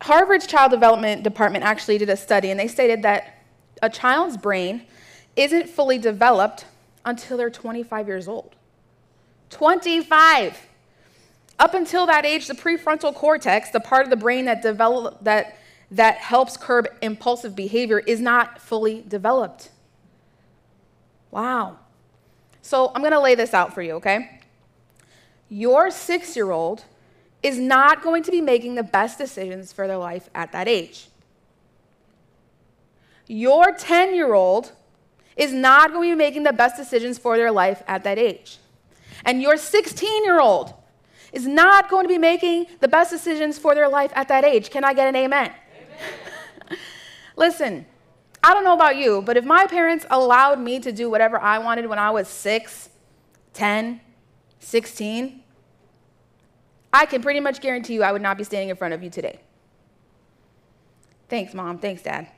Harvard's 0.00 0.46
Child 0.46 0.70
Development 0.70 1.22
Department 1.22 1.64
actually 1.64 1.98
did 1.98 2.08
a 2.08 2.16
study 2.16 2.50
and 2.50 2.58
they 2.58 2.68
stated 2.68 3.02
that 3.02 3.44
a 3.82 3.90
child's 3.90 4.36
brain 4.36 4.86
isn't 5.36 5.68
fully 5.68 5.98
developed 5.98 6.64
until 7.04 7.36
they're 7.36 7.50
25 7.50 8.08
years 8.08 8.26
old. 8.26 8.54
25! 9.50 10.66
Up 11.58 11.74
until 11.74 12.06
that 12.06 12.24
age, 12.24 12.46
the 12.46 12.54
prefrontal 12.54 13.14
cortex, 13.14 13.70
the 13.70 13.80
part 13.80 14.04
of 14.04 14.10
the 14.10 14.16
brain 14.16 14.46
that 14.46 14.62
develop, 14.62 15.22
that 15.22 15.58
that 15.92 16.16
helps 16.16 16.56
curb 16.56 16.88
impulsive 17.02 17.54
behavior 17.54 17.98
is 17.98 18.18
not 18.18 18.60
fully 18.60 19.04
developed. 19.06 19.68
Wow. 21.30 21.78
So 22.62 22.90
I'm 22.94 23.02
going 23.02 23.12
to 23.12 23.20
lay 23.20 23.34
this 23.34 23.52
out 23.52 23.74
for 23.74 23.82
you, 23.82 23.92
okay? 23.94 24.40
Your 25.50 25.90
six 25.90 26.34
year 26.34 26.50
old 26.50 26.84
is 27.42 27.58
not 27.58 28.02
going 28.02 28.22
to 28.22 28.30
be 28.30 28.40
making 28.40 28.74
the 28.74 28.82
best 28.82 29.18
decisions 29.18 29.70
for 29.70 29.86
their 29.86 29.98
life 29.98 30.30
at 30.34 30.52
that 30.52 30.66
age. 30.66 31.08
Your 33.26 33.72
10 33.72 34.14
year 34.14 34.32
old 34.32 34.72
is 35.36 35.52
not 35.52 35.92
going 35.92 36.10
to 36.10 36.14
be 36.14 36.18
making 36.18 36.44
the 36.44 36.52
best 36.52 36.76
decisions 36.76 37.18
for 37.18 37.36
their 37.36 37.50
life 37.50 37.82
at 37.86 38.02
that 38.04 38.18
age. 38.18 38.58
And 39.26 39.42
your 39.42 39.58
16 39.58 40.24
year 40.24 40.40
old 40.40 40.72
is 41.32 41.46
not 41.46 41.90
going 41.90 42.04
to 42.04 42.08
be 42.08 42.18
making 42.18 42.66
the 42.80 42.88
best 42.88 43.10
decisions 43.10 43.58
for 43.58 43.74
their 43.74 43.88
life 43.88 44.12
at 44.14 44.28
that 44.28 44.44
age. 44.44 44.70
Can 44.70 44.84
I 44.84 44.94
get 44.94 45.08
an 45.08 45.16
amen? 45.16 45.52
Listen, 47.36 47.86
I 48.42 48.54
don't 48.54 48.64
know 48.64 48.74
about 48.74 48.96
you, 48.96 49.22
but 49.22 49.36
if 49.36 49.44
my 49.44 49.66
parents 49.66 50.04
allowed 50.10 50.58
me 50.58 50.80
to 50.80 50.92
do 50.92 51.08
whatever 51.08 51.38
I 51.38 51.58
wanted 51.58 51.86
when 51.86 51.98
I 51.98 52.10
was 52.10 52.28
six, 52.28 52.88
10, 53.52 54.00
16, 54.58 55.42
I 56.92 57.06
can 57.06 57.22
pretty 57.22 57.40
much 57.40 57.60
guarantee 57.60 57.94
you 57.94 58.02
I 58.02 58.12
would 58.12 58.22
not 58.22 58.36
be 58.36 58.44
standing 58.44 58.68
in 58.68 58.76
front 58.76 58.94
of 58.94 59.02
you 59.02 59.10
today. 59.10 59.40
Thanks, 61.28 61.54
mom. 61.54 61.78
Thanks, 61.78 62.02
dad. 62.02 62.28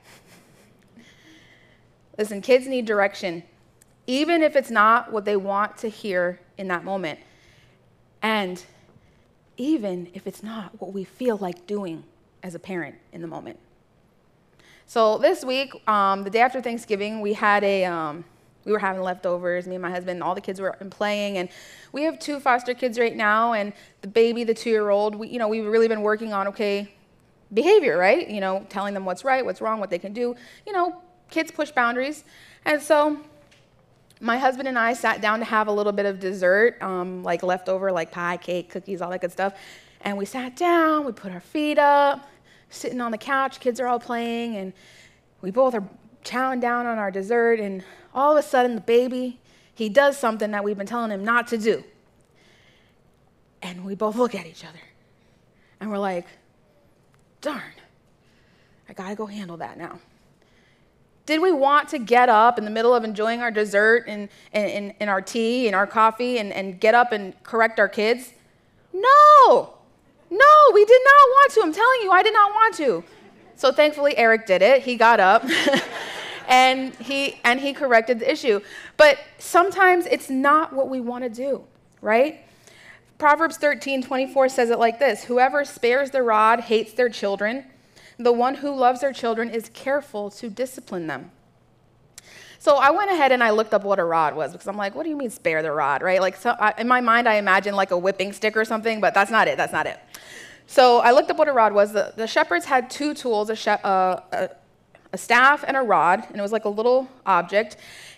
Listen, 2.17 2.41
kids 2.41 2.67
need 2.67 2.85
direction, 2.85 3.43
even 4.07 4.41
if 4.41 4.55
it's 4.55 4.71
not 4.71 5.11
what 5.11 5.25
they 5.25 5.35
want 5.35 5.77
to 5.79 5.89
hear 5.89 6.39
in 6.57 6.67
that 6.69 6.85
moment. 6.85 7.19
And 8.21 8.63
even 9.57 10.09
if 10.13 10.27
it's 10.27 10.41
not 10.43 10.79
what 10.79 10.93
we 10.93 11.03
feel 11.03 11.37
like 11.37 11.67
doing 11.67 12.03
as 12.43 12.55
a 12.55 12.59
parent 12.59 12.95
in 13.11 13.21
the 13.21 13.27
moment. 13.27 13.59
So 14.87 15.17
this 15.17 15.43
week, 15.43 15.73
um, 15.87 16.23
the 16.23 16.29
day 16.29 16.41
after 16.41 16.61
Thanksgiving, 16.61 17.19
we 17.19 17.33
had 17.33 17.63
a 17.63 17.85
um, 17.85 18.23
we 18.65 18.71
were 18.71 18.79
having 18.79 19.01
leftovers. 19.01 19.67
Me 19.67 19.75
and 19.75 19.81
my 19.81 19.89
husband, 19.89 20.21
all 20.21 20.35
the 20.35 20.41
kids 20.41 20.61
were 20.61 20.73
playing, 20.91 21.37
and 21.37 21.49
we 21.91 22.03
have 22.03 22.19
two 22.19 22.39
foster 22.39 22.73
kids 22.75 22.99
right 22.99 23.15
now, 23.15 23.53
and 23.53 23.73
the 24.01 24.07
baby, 24.07 24.43
the 24.43 24.53
two-year-old. 24.53 25.15
We, 25.15 25.29
you 25.29 25.39
know, 25.39 25.47
we've 25.47 25.65
really 25.65 25.87
been 25.87 26.01
working 26.01 26.33
on 26.33 26.47
okay 26.49 26.93
behavior, 27.53 27.97
right? 27.97 28.29
You 28.29 28.41
know, 28.41 28.65
telling 28.69 28.93
them 28.93 29.05
what's 29.05 29.23
right, 29.23 29.43
what's 29.43 29.59
wrong, 29.59 29.79
what 29.79 29.89
they 29.89 29.99
can 29.99 30.13
do. 30.13 30.35
You 30.67 30.73
know, 30.73 31.01
kids 31.31 31.51
push 31.51 31.71
boundaries, 31.71 32.23
and 32.63 32.79
so 32.79 33.19
my 34.21 34.37
husband 34.37 34.67
and 34.67 34.77
I 34.77 34.93
sat 34.93 35.19
down 35.19 35.39
to 35.39 35.45
have 35.45 35.67
a 35.67 35.71
little 35.71 35.91
bit 35.91 36.05
of 36.05 36.19
dessert, 36.19 36.81
um, 36.81 37.23
like 37.23 37.41
leftover, 37.41 37.91
like 37.91 38.11
pie, 38.11 38.37
cake, 38.37 38.69
cookies, 38.69 39.01
all 39.01 39.09
that 39.09 39.21
good 39.21 39.31
stuff. 39.31 39.53
And 40.01 40.15
we 40.17 40.25
sat 40.25 40.55
down, 40.55 41.05
we 41.05 41.11
put 41.11 41.31
our 41.31 41.41
feet 41.41 41.79
up, 41.79 42.27
sitting 42.75 43.01
on 43.01 43.11
the 43.11 43.17
couch, 43.17 43.59
kids 43.59 43.79
are 43.79 43.87
all 43.87 43.99
playing, 43.99 44.55
and 44.55 44.73
we 45.41 45.51
both 45.51 45.73
are 45.73 45.87
chowing 46.23 46.61
down 46.61 46.85
on 46.85 46.97
our 46.97 47.11
dessert. 47.11 47.59
And 47.59 47.83
all 48.13 48.35
of 48.35 48.43
a 48.43 48.47
sudden, 48.47 48.75
the 48.75 48.81
baby, 48.81 49.39
he 49.73 49.89
does 49.89 50.17
something 50.17 50.51
that 50.51 50.63
we've 50.63 50.77
been 50.77 50.87
telling 50.87 51.11
him 51.11 51.23
not 51.23 51.47
to 51.47 51.57
do. 51.57 51.83
And 53.61 53.83
we 53.83 53.95
both 53.95 54.15
look 54.15 54.35
at 54.35 54.45
each 54.45 54.63
other, 54.63 54.81
and 55.79 55.89
we're 55.89 55.97
like, 55.97 56.27
darn, 57.41 57.61
I 58.87 58.93
gotta 58.93 59.15
go 59.15 59.25
handle 59.25 59.57
that 59.57 59.77
now. 59.77 59.99
Did 61.25 61.41
we 61.41 61.51
want 61.51 61.89
to 61.89 61.97
get 61.97 62.29
up 62.29 62.59
in 62.59 62.65
the 62.65 62.71
middle 62.71 62.93
of 62.93 63.03
enjoying 63.03 63.41
our 63.41 63.49
dessert 63.49 64.05
and, 64.07 64.29
and, 64.53 64.93
and, 64.99 65.09
our 65.09 65.21
tea 65.21 65.65
and 65.65 65.75
our 65.75 65.87
coffee 65.87 66.37
and, 66.37 66.53
and 66.53 66.79
get 66.79 66.93
up 66.93 67.11
and 67.11 67.41
correct 67.41 67.79
our 67.79 67.89
kids? 67.89 68.31
No, 68.93 69.74
no, 70.29 70.71
we 70.73 70.85
did 70.85 71.01
not 71.03 71.29
want 71.29 71.51
to. 71.53 71.61
I'm 71.63 71.73
telling 71.73 71.99
you, 72.03 72.11
I 72.11 72.23
did 72.23 72.33
not 72.33 72.51
want 72.51 72.75
to. 72.75 73.03
So 73.55 73.71
thankfully, 73.71 74.17
Eric 74.17 74.45
did 74.45 74.61
it. 74.61 74.83
He 74.83 74.95
got 74.95 75.19
up. 75.19 75.45
and 76.47 76.93
he 76.95 77.39
and 77.43 77.59
he 77.59 77.73
corrected 77.73 78.19
the 78.19 78.31
issue 78.31 78.59
but 78.97 79.17
sometimes 79.39 80.05
it's 80.05 80.29
not 80.29 80.71
what 80.73 80.87
we 80.87 81.01
want 81.01 81.23
to 81.23 81.29
do 81.29 81.63
right 82.01 82.41
proverbs 83.17 83.57
13 83.57 84.03
24 84.03 84.49
says 84.49 84.69
it 84.69 84.77
like 84.77 84.99
this 84.99 85.23
whoever 85.23 85.65
spares 85.65 86.11
the 86.11 86.21
rod 86.21 86.59
hates 86.59 86.93
their 86.93 87.09
children 87.09 87.65
the 88.17 88.31
one 88.31 88.55
who 88.55 88.73
loves 88.73 89.01
their 89.01 89.13
children 89.13 89.49
is 89.49 89.69
careful 89.69 90.29
to 90.31 90.49
discipline 90.49 91.07
them. 91.07 91.31
So 92.59 92.77
I 92.77 92.91
went 92.91 93.11
ahead 93.11 93.31
and 93.31 93.43
I 93.43 93.51
looked 93.51 93.73
up 93.73 93.83
what 93.83 93.99
a 93.99 94.03
rod 94.03 94.35
was 94.35 94.51
because 94.51 94.67
I'm 94.67 94.77
like, 94.77 94.95
what 94.95 95.03
do 95.03 95.09
you 95.09 95.17
mean 95.17 95.29
spare 95.29 95.61
the 95.61 95.71
rod, 95.71 96.01
right? 96.01 96.21
Like, 96.21 96.35
so 96.35 96.51
I, 96.51 96.73
in 96.77 96.87
my 96.87 97.01
mind, 97.01 97.27
I 97.27 97.35
imagine 97.35 97.75
like 97.75 97.91
a 97.91 97.97
whipping 97.97 98.33
stick 98.33 98.55
or 98.57 98.65
something, 98.65 99.01
but 99.01 99.13
that's 99.13 99.31
not 99.31 99.47
it. 99.47 99.57
That's 99.57 99.73
not 99.73 99.85
it. 99.85 99.99
So 100.67 100.99
I 100.99 101.11
looked 101.11 101.29
up 101.29 101.37
what 101.37 101.47
a 101.47 101.53
rod 101.53 101.73
was. 101.73 101.93
The, 101.93 102.13
the 102.15 102.27
shepherds 102.27 102.65
had 102.65 102.89
two 102.89 103.13
tools, 103.13 103.49
a, 103.49 103.55
she- 103.55 103.69
uh, 103.69 104.19
a, 104.31 104.49
a 105.13 105.17
staff 105.17 105.63
and 105.67 105.77
a 105.77 105.81
rod, 105.81 106.25
and 106.27 106.37
it 106.37 106.41
was 106.41 106.51
like 106.51 106.65
a 106.65 106.69
little 106.69 107.07
object, 107.25 107.77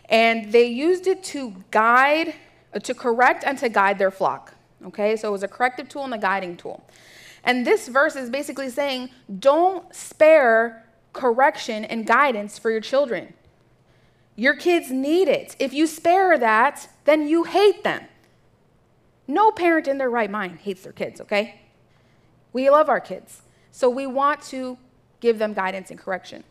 and 0.10 0.52
they 0.52 0.66
used 0.66 1.08
it 1.08 1.24
to 1.26 1.54
guide, 1.72 2.34
uh, 2.74 2.80
to 2.80 2.94
correct 2.94 3.44
and 3.46 3.58
to 3.58 3.70
guide 3.70 3.98
their 3.98 4.12
flock. 4.12 4.54
Okay, 4.86 5.16
so 5.16 5.28
it 5.28 5.32
was 5.32 5.44
a 5.44 5.48
corrective 5.48 5.90
tool 5.90 6.06
and 6.06 6.14
a 6.14 6.18
guiding 6.18 6.56
tool. 6.56 6.88
And 7.44 7.66
this 7.66 7.88
verse 7.88 8.16
is 8.16 8.30
basically 8.30 8.70
saying 8.70 9.10
don't 9.40 9.94
spare 9.94 10.86
correction 11.14 11.84
and 11.86 12.06
guidance 12.06 12.58
for 12.60 12.70
your 12.72 12.82
children. 12.82 13.34
Your 14.38 14.56
kids 14.56 14.92
need 14.92 15.28
it. 15.28 15.56
If 15.60 15.74
you 15.74 15.88
spare 15.88 16.38
that, 16.38 16.88
then 17.06 17.28
you 17.28 17.44
hate 17.44 17.84
them. 17.84 18.04
No 19.28 19.52
parent 19.52 19.88
in 19.88 19.98
their 19.98 20.12
right 20.12 20.30
mind 20.30 20.60
hates 20.60 20.84
their 20.84 20.94
kids, 20.94 21.20
okay? 21.20 21.62
We 22.54 22.70
love 22.70 22.88
our 22.88 23.02
kids. 23.02 23.42
So 23.72 23.90
we 23.90 24.06
want 24.06 24.44
to 24.44 24.78
give 25.20 25.40
them 25.40 25.54
guidance 25.54 25.90
and 25.90 26.00
correction. 26.00 26.44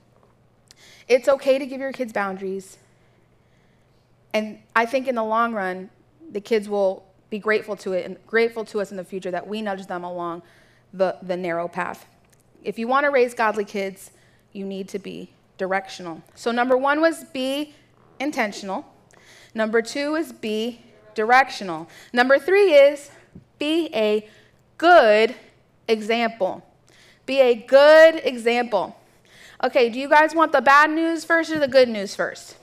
It's 1.06 1.28
okay 1.28 1.58
to 1.58 1.64
give 1.64 1.80
your 1.80 1.92
kids 1.92 2.12
boundaries. 2.12 2.76
And 4.34 4.58
I 4.74 4.84
think 4.84 5.06
in 5.06 5.14
the 5.14 5.24
long 5.24 5.54
run, 5.54 5.88
the 6.32 6.40
kids 6.40 6.68
will 6.68 7.04
be 7.30 7.38
grateful 7.38 7.76
to 7.76 7.92
it 7.92 8.04
and 8.04 8.18
grateful 8.26 8.64
to 8.64 8.80
us 8.80 8.90
in 8.90 8.96
the 8.96 9.04
future 9.04 9.30
that 9.30 9.46
we 9.46 9.62
nudge 9.62 9.86
them 9.86 10.02
along 10.02 10.42
the, 10.92 11.16
the 11.22 11.36
narrow 11.36 11.68
path. 11.68 12.04
If 12.64 12.80
you 12.80 12.88
want 12.88 13.04
to 13.04 13.10
raise 13.10 13.32
godly 13.32 13.64
kids, 13.64 14.10
you 14.52 14.64
need 14.64 14.88
to 14.88 14.98
be 14.98 15.30
directional. 15.58 16.22
So, 16.34 16.50
number 16.52 16.76
one 16.76 17.00
was 17.00 17.24
be 17.24 17.74
intentional. 18.20 18.86
Number 19.54 19.82
two 19.82 20.16
is 20.16 20.32
be 20.32 20.80
directional. 21.14 21.88
Number 22.12 22.38
three 22.38 22.74
is 22.74 23.10
be 23.58 23.88
a 23.94 24.28
good 24.78 25.34
example. 25.88 26.62
Be 27.24 27.40
a 27.40 27.54
good 27.54 28.20
example. 28.24 28.96
Okay, 29.64 29.88
do 29.88 29.98
you 29.98 30.08
guys 30.08 30.34
want 30.34 30.52
the 30.52 30.60
bad 30.60 30.90
news 30.90 31.24
first 31.24 31.50
or 31.50 31.58
the 31.58 31.68
good 31.68 31.88
news 31.88 32.14
first? 32.14 32.56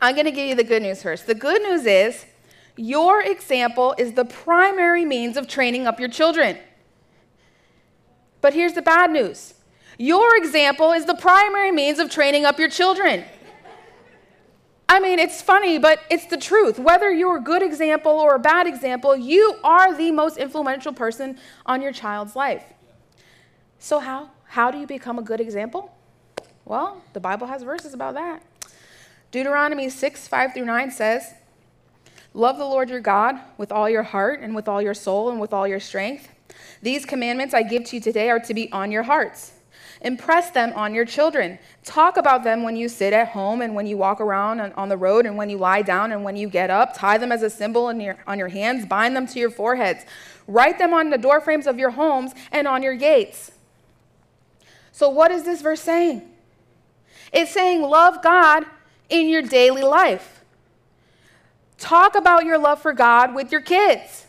I'm 0.00 0.14
going 0.14 0.26
to 0.26 0.32
give 0.32 0.48
you 0.48 0.54
the 0.54 0.64
good 0.64 0.82
news 0.82 1.02
first. 1.02 1.26
The 1.26 1.34
good 1.34 1.62
news 1.62 1.86
is 1.86 2.26
your 2.76 3.22
example 3.22 3.94
is 3.96 4.12
the 4.14 4.24
primary 4.24 5.04
means 5.04 5.36
of 5.36 5.46
training 5.46 5.86
up 5.86 6.00
your 6.00 6.08
children. 6.08 6.58
But 8.40 8.52
here's 8.52 8.74
the 8.74 8.82
bad 8.82 9.10
news 9.10 9.54
your 9.98 10.36
example 10.36 10.92
is 10.92 11.04
the 11.04 11.14
primary 11.14 11.70
means 11.72 11.98
of 11.98 12.10
training 12.10 12.44
up 12.44 12.58
your 12.58 12.68
children. 12.68 13.24
I 14.88 15.00
mean, 15.00 15.18
it's 15.18 15.40
funny, 15.40 15.78
but 15.78 16.00
it's 16.10 16.26
the 16.26 16.36
truth. 16.36 16.78
Whether 16.78 17.10
you're 17.10 17.38
a 17.38 17.42
good 17.42 17.62
example 17.62 18.12
or 18.12 18.34
a 18.34 18.38
bad 18.38 18.66
example, 18.66 19.16
you 19.16 19.56
are 19.64 19.96
the 19.96 20.10
most 20.12 20.36
influential 20.36 20.92
person 20.92 21.38
on 21.64 21.80
your 21.80 21.92
child's 21.92 22.36
life. 22.36 22.64
So, 23.78 23.98
how? 23.98 24.30
How 24.46 24.70
do 24.70 24.78
you 24.78 24.86
become 24.86 25.18
a 25.18 25.22
good 25.22 25.40
example? 25.40 25.92
Well, 26.64 27.02
the 27.12 27.20
Bible 27.20 27.46
has 27.46 27.62
verses 27.62 27.92
about 27.92 28.14
that. 28.14 28.42
Deuteronomy 29.30 29.88
6 29.88 30.28
5 30.28 30.54
through 30.54 30.64
9 30.64 30.90
says, 30.90 31.34
Love 32.34 32.58
the 32.58 32.64
Lord 32.64 32.90
your 32.90 33.00
God 33.00 33.36
with 33.58 33.72
all 33.72 33.88
your 33.88 34.02
heart 34.02 34.40
and 34.40 34.54
with 34.54 34.68
all 34.68 34.82
your 34.82 34.94
soul 34.94 35.30
and 35.30 35.40
with 35.40 35.52
all 35.52 35.66
your 35.66 35.80
strength. 35.80 36.28
These 36.82 37.04
commandments 37.04 37.54
I 37.54 37.62
give 37.62 37.84
to 37.86 37.96
you 37.96 38.02
today 38.02 38.30
are 38.30 38.40
to 38.40 38.54
be 38.54 38.70
on 38.70 38.92
your 38.92 39.02
hearts. 39.02 39.53
Impress 40.04 40.50
them 40.50 40.70
on 40.76 40.94
your 40.94 41.06
children. 41.06 41.58
Talk 41.82 42.18
about 42.18 42.44
them 42.44 42.62
when 42.62 42.76
you 42.76 42.90
sit 42.90 43.14
at 43.14 43.28
home 43.28 43.62
and 43.62 43.74
when 43.74 43.86
you 43.86 43.96
walk 43.96 44.20
around 44.20 44.60
on 44.60 44.90
the 44.90 44.98
road 44.98 45.24
and 45.24 45.34
when 45.38 45.48
you 45.48 45.56
lie 45.56 45.80
down 45.80 46.12
and 46.12 46.22
when 46.22 46.36
you 46.36 46.46
get 46.46 46.68
up. 46.68 46.94
Tie 46.94 47.16
them 47.16 47.32
as 47.32 47.42
a 47.42 47.48
symbol 47.48 47.90
your, 47.94 48.18
on 48.26 48.38
your 48.38 48.48
hands. 48.48 48.84
Bind 48.84 49.16
them 49.16 49.26
to 49.26 49.38
your 49.40 49.50
foreheads. 49.50 50.04
Write 50.46 50.78
them 50.78 50.92
on 50.92 51.08
the 51.08 51.16
doorframes 51.16 51.66
of 51.66 51.78
your 51.78 51.90
homes 51.90 52.32
and 52.52 52.68
on 52.68 52.82
your 52.82 52.94
gates. 52.94 53.52
So, 54.92 55.08
what 55.08 55.30
is 55.30 55.44
this 55.44 55.62
verse 55.62 55.80
saying? 55.80 56.22
It's 57.32 57.50
saying, 57.50 57.80
love 57.80 58.22
God 58.22 58.66
in 59.08 59.28
your 59.30 59.42
daily 59.42 59.82
life. 59.82 60.44
Talk 61.78 62.14
about 62.14 62.44
your 62.44 62.58
love 62.58 62.80
for 62.80 62.92
God 62.92 63.34
with 63.34 63.50
your 63.50 63.62
kids. 63.62 64.23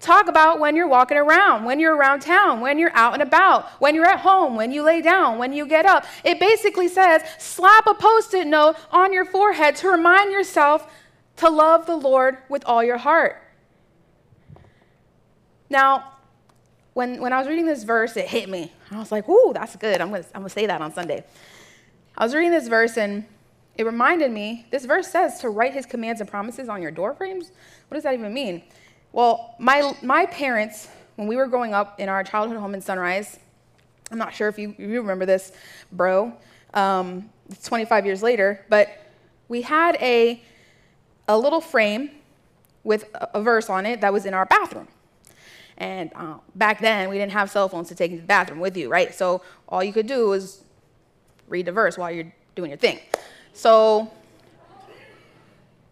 Talk 0.00 0.28
about 0.28 0.60
when 0.60 0.76
you're 0.76 0.88
walking 0.88 1.16
around, 1.16 1.64
when 1.64 1.80
you're 1.80 1.96
around 1.96 2.20
town, 2.20 2.60
when 2.60 2.78
you're 2.78 2.94
out 2.94 3.14
and 3.14 3.22
about, 3.22 3.68
when 3.80 3.96
you're 3.96 4.06
at 4.06 4.20
home, 4.20 4.54
when 4.54 4.70
you 4.70 4.82
lay 4.82 5.02
down, 5.02 5.38
when 5.38 5.52
you 5.52 5.66
get 5.66 5.86
up. 5.86 6.04
It 6.24 6.38
basically 6.38 6.86
says 6.86 7.22
slap 7.38 7.86
a 7.88 7.94
post 7.94 8.32
it 8.32 8.46
note 8.46 8.76
on 8.92 9.12
your 9.12 9.24
forehead 9.24 9.74
to 9.76 9.88
remind 9.88 10.30
yourself 10.30 10.88
to 11.38 11.48
love 11.48 11.86
the 11.86 11.96
Lord 11.96 12.38
with 12.48 12.62
all 12.64 12.84
your 12.84 12.98
heart. 12.98 13.42
Now, 15.68 16.12
when, 16.94 17.20
when 17.20 17.32
I 17.32 17.38
was 17.38 17.48
reading 17.48 17.66
this 17.66 17.82
verse, 17.82 18.16
it 18.16 18.26
hit 18.26 18.48
me. 18.48 18.72
I 18.90 18.98
was 18.98 19.10
like, 19.10 19.28
ooh, 19.28 19.52
that's 19.52 19.74
good. 19.76 20.00
I'm 20.00 20.10
going 20.10 20.22
to 20.22 20.28
I'm 20.28 20.42
going 20.42 20.48
to 20.48 20.54
say 20.54 20.66
that 20.66 20.80
on 20.80 20.92
Sunday. 20.92 21.24
I 22.16 22.24
was 22.24 22.34
reading 22.34 22.52
this 22.52 22.68
verse 22.68 22.96
and 22.96 23.24
it 23.76 23.84
reminded 23.84 24.32
me 24.32 24.66
this 24.70 24.84
verse 24.84 25.08
says 25.08 25.40
to 25.40 25.50
write 25.50 25.72
his 25.72 25.86
commands 25.86 26.20
and 26.20 26.30
promises 26.30 26.68
on 26.68 26.82
your 26.82 26.90
doorframes. 26.90 27.50
What 27.88 27.96
does 27.96 28.04
that 28.04 28.14
even 28.14 28.32
mean? 28.32 28.62
Well, 29.12 29.54
my, 29.58 29.94
my 30.02 30.26
parents, 30.26 30.88
when 31.16 31.28
we 31.28 31.36
were 31.36 31.46
growing 31.46 31.74
up 31.74 31.98
in 31.98 32.08
our 32.08 32.22
childhood 32.22 32.58
home 32.58 32.74
in 32.74 32.80
Sunrise, 32.80 33.38
I'm 34.10 34.18
not 34.18 34.34
sure 34.34 34.48
if 34.48 34.58
you, 34.58 34.74
you 34.78 35.00
remember 35.00 35.26
this, 35.26 35.52
bro. 35.92 36.32
Um, 36.74 37.30
it's 37.50 37.66
25 37.66 38.04
years 38.06 38.22
later, 38.22 38.64
but 38.68 38.88
we 39.48 39.62
had 39.62 39.96
a, 39.96 40.42
a 41.26 41.38
little 41.38 41.60
frame 41.60 42.10
with 42.84 43.04
a, 43.14 43.30
a 43.34 43.42
verse 43.42 43.70
on 43.70 43.86
it 43.86 44.00
that 44.02 44.12
was 44.12 44.26
in 44.26 44.34
our 44.34 44.46
bathroom. 44.46 44.88
And 45.78 46.10
uh, 46.14 46.34
back 46.54 46.80
then, 46.80 47.08
we 47.08 47.16
didn't 47.16 47.32
have 47.32 47.50
cell 47.50 47.68
phones 47.68 47.88
to 47.88 47.94
take 47.94 48.10
into 48.10 48.22
the 48.22 48.26
bathroom 48.26 48.60
with 48.60 48.76
you, 48.76 48.88
right? 48.88 49.14
So 49.14 49.42
all 49.68 49.82
you 49.82 49.92
could 49.92 50.06
do 50.06 50.28
was 50.28 50.62
read 51.48 51.66
the 51.66 51.72
verse 51.72 51.96
while 51.96 52.10
you're 52.10 52.32
doing 52.54 52.70
your 52.70 52.78
thing. 52.78 52.98
So 53.52 54.10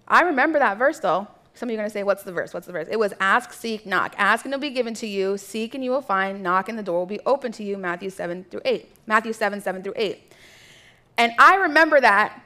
I 0.07 0.23
remember 0.23 0.59
that 0.59 0.77
verse 0.77 0.99
though. 0.99 1.29
Some 1.57 1.69
of 1.69 1.73
you 1.73 1.79
are 1.79 1.83
going 1.83 1.89
to 1.89 1.93
say, 1.93 2.03
What's 2.03 2.23
the 2.23 2.33
verse? 2.33 2.53
What's 2.53 2.67
the 2.67 2.73
verse? 2.73 2.87
It 2.91 2.99
was 2.99 3.15
ask, 3.19 3.53
seek, 3.53 3.87
knock. 3.87 4.15
Ask 4.19 4.45
and 4.45 4.53
it'll 4.53 4.61
be 4.61 4.71
given 4.71 4.93
to 4.95 5.07
you. 5.07 5.39
Seek 5.39 5.75
and 5.75 5.83
you 5.83 5.91
will 5.91 6.03
find. 6.03 6.43
Knock 6.43 6.69
and 6.69 6.79
the 6.79 6.83
door 6.83 6.99
will 6.99 7.07
be 7.07 7.21
open 7.25 7.51
to 7.53 7.65
you. 7.65 7.79
Matthew 7.79 8.11
7 8.11 8.45
through 8.51 8.61
8. 8.65 8.91
Matthew 9.07 9.33
7, 9.33 9.61
7 9.61 9.83
through 9.83 9.95
8. 9.97 10.33
And 11.17 11.33
I 11.39 11.57
remember 11.57 12.01
that 12.01 12.43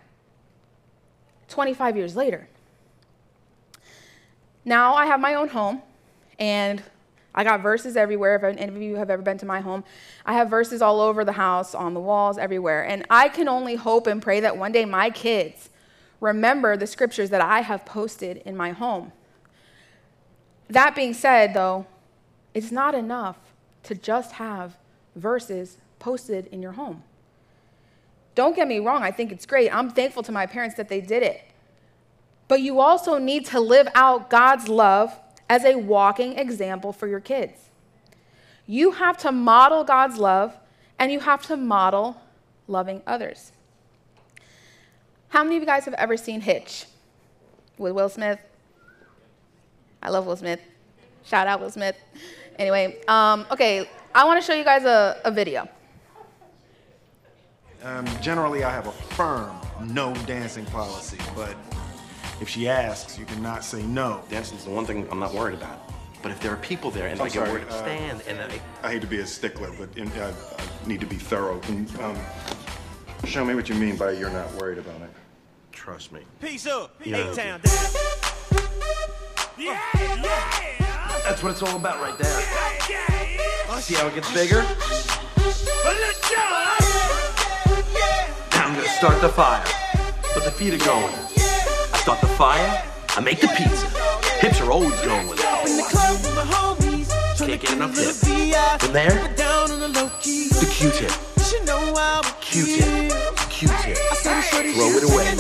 25 1.49 1.97
years 1.97 2.15
later. 2.15 2.49
Now 4.65 4.95
I 4.95 5.07
have 5.07 5.19
my 5.19 5.35
own 5.35 5.49
home, 5.49 5.83
and 6.39 6.83
I 7.35 7.43
got 7.43 7.63
verses 7.63 7.97
everywhere. 7.97 8.37
If 8.37 8.45
any 8.45 8.63
of 8.63 8.81
you 8.81 8.97
have 8.97 9.11
ever 9.11 9.23
been 9.23 9.39
to 9.39 9.47
my 9.47 9.61
home, 9.61 9.83
I 10.25 10.35
have 10.35 10.49
verses 10.49 10.83
all 10.83 11.01
over 11.01 11.25
the 11.25 11.33
house, 11.33 11.75
on 11.75 11.95
the 11.95 12.01
walls, 12.01 12.39
everywhere. 12.39 12.87
And 12.87 13.05
I 13.11 13.29
can 13.29 13.49
only 13.49 13.75
hope 13.75 14.07
and 14.07 14.23
pray 14.23 14.41
that 14.41 14.57
one 14.57 14.71
day 14.71 14.85
my 14.85 15.11
kids 15.11 15.70
remember 16.21 16.77
the 16.77 16.87
scriptures 16.87 17.31
that 17.31 17.41
I 17.41 17.61
have 17.61 17.85
posted 17.85 18.39
in 18.39 18.57
my 18.57 18.71
home. 18.71 19.13
That 20.69 20.95
being 20.95 21.15
said, 21.15 21.55
though, 21.55 21.87
it's 22.55 22.71
not 22.71 22.95
enough 22.95 23.37
to 23.85 23.95
just 23.95 24.33
have 24.33 24.77
verses 25.17 25.79
posted 25.99 26.47
in 26.47 26.63
your 26.63 26.73
home. 26.73 27.03
Don't 28.35 28.55
get 28.55 28.69
me 28.69 28.79
wrong, 28.79 29.03
I 29.03 29.11
think 29.11 29.33
it's 29.33 29.47
great. 29.47 29.75
I'm 29.75 29.91
thankful 29.91 30.23
to 30.23 30.33
my 30.33 30.47
parents 30.47 30.77
that 30.77 30.89
they 30.89 31.01
did 31.01 31.23
it. 31.23 31.43
But 32.49 32.63
you 32.63 32.81
also 32.81 33.19
need 33.19 33.47
to 33.47 33.61
live 33.61 33.89
out 33.95 34.31
God's 34.31 34.69
love 34.69 35.19
as 35.49 35.65
a 35.65 35.77
walking 35.77 36.39
example 36.39 36.93
for 36.93 37.07
your 37.07 37.21
kids. 37.21 37.71
You 38.67 38.93
have 38.93 39.17
to 39.19 39.33
model 39.33 39.83
God's 39.85 40.19
love 40.19 40.57
and 40.99 41.11
you 41.11 41.21
have 41.21 41.43
to 41.47 41.57
model 41.57 42.21
loving 42.69 43.03
others. 43.07 43.53
How 45.41 45.45
many 45.45 45.57
of 45.57 45.63
you 45.63 45.67
guys 45.67 45.87
have 45.87 45.95
ever 45.95 46.19
seen 46.19 46.43
Hitch 46.43 46.85
with 47.79 47.95
Will 47.95 48.11
Smith? 48.11 48.39
I 50.03 50.11
love 50.11 50.27
Will 50.27 50.37
Smith. 50.37 50.61
Shout 51.25 51.47
out 51.47 51.63
Will 51.63 51.71
Smith. 51.71 51.97
Anyway, 52.59 53.01
um, 53.09 53.47
okay, 53.51 53.89
I 54.15 54.27
want 54.27 54.39
to 54.39 54.47
show 54.47 54.53
you 54.53 54.65
guys 54.65 54.85
a, 54.85 55.19
a 55.25 55.31
video. 55.31 55.67
Um, 57.83 58.05
generally, 58.21 58.65
I 58.65 58.71
have 58.71 58.87
a 58.87 58.93
firm 58.93 59.59
no 59.83 60.13
dancing 60.27 60.67
policy, 60.67 61.17
but 61.35 61.57
if 62.43 62.47
she 62.47 62.69
asks, 62.69 63.19
you 63.19 63.25
cannot 63.25 63.65
say 63.65 63.83
no. 63.83 64.23
Dancing's 64.29 64.67
the 64.67 64.71
one 64.71 64.85
thing 64.85 65.09
I'm 65.11 65.21
not 65.21 65.33
worried 65.33 65.55
about. 65.55 65.91
But 66.21 66.33
if 66.33 66.41
there 66.41 66.53
are 66.53 66.59
people 66.59 66.91
there 66.91 67.07
and 67.07 67.19
I'm 67.19 67.29
I 67.29 67.31
get 67.31 67.49
worried, 67.49 67.67
uh, 67.67 67.79
stand 67.79 68.23
and 68.29 68.41
I. 68.41 68.61
I 68.83 68.93
hate 68.93 69.01
to 69.01 69.09
be 69.09 69.21
a 69.21 69.27
stickler, 69.27 69.71
but 69.79 69.89
in, 69.97 70.13
I, 70.21 70.33
I 70.33 70.87
need 70.87 71.01
to 71.01 71.07
be 71.07 71.17
thorough. 71.17 71.61
Can, 71.61 71.89
um, 72.03 72.19
show 73.25 73.43
me 73.43 73.55
what 73.55 73.71
you 73.71 73.75
mean 73.75 73.97
by 73.97 74.11
you're 74.11 74.29
not 74.29 74.53
worried 74.57 74.77
about 74.77 75.01
it. 75.01 75.11
Trust 75.81 76.13
me. 76.13 76.21
Peace 76.43 76.67
up. 76.67 76.95
Yeah. 77.03 77.17
A-Town 77.17 77.59
down. 77.63 77.75
Yeah, 79.57 79.81
yeah. 79.97 80.77
That's 81.25 81.43
what 81.43 81.53
it's 81.53 81.63
all 81.63 81.75
about 81.75 81.99
right 82.03 82.19
there. 82.19 82.41
Yeah, 82.91 83.79
See 83.81 83.95
how 83.95 84.07
it 84.09 84.15
gets 84.15 84.31
bigger? 84.35 84.61
Now 84.61 84.69
I'm 88.67 88.75
gonna 88.75 88.87
start 88.89 89.23
the 89.23 89.31
fire. 89.31 89.65
But 90.35 90.45
the 90.45 90.51
feet 90.51 90.75
are 90.75 90.85
going. 90.85 91.15
I 91.15 91.99
start 92.03 92.21
the 92.21 92.27
fire, 92.27 92.85
I 93.17 93.21
make 93.21 93.41
the 93.41 93.49
pizza. 93.49 93.87
Hips 94.41 94.61
are 94.61 94.71
always 94.71 95.01
going. 95.01 95.29
In 95.29 95.35
the 95.79 95.87
club 95.89 96.21
with 96.21 96.35
my 96.37 96.43
homies. 96.43 97.09
Can't 97.39 97.59
get 97.61 97.73
enough 97.73 97.97
Little 97.97 98.13
From 98.79 98.93
there, 98.93 99.35
the 99.35 99.89
low 99.95 100.11
key. 100.21 100.49
the 100.51 100.67
Q-tip. 100.71 101.11
You 101.39 101.43
should 101.45 101.65
know 101.67 101.95
how 101.97 102.21
we 102.23 102.29
Q-tip. 102.43 102.85
feel. 102.85 103.33
Q-tip. 103.49 103.97
I 104.13 104.15
saw 104.17 104.35
the 104.35 104.43
shorty, 104.43 104.73
Throw 104.75 104.91
it 104.91 105.05
away. 105.05 105.35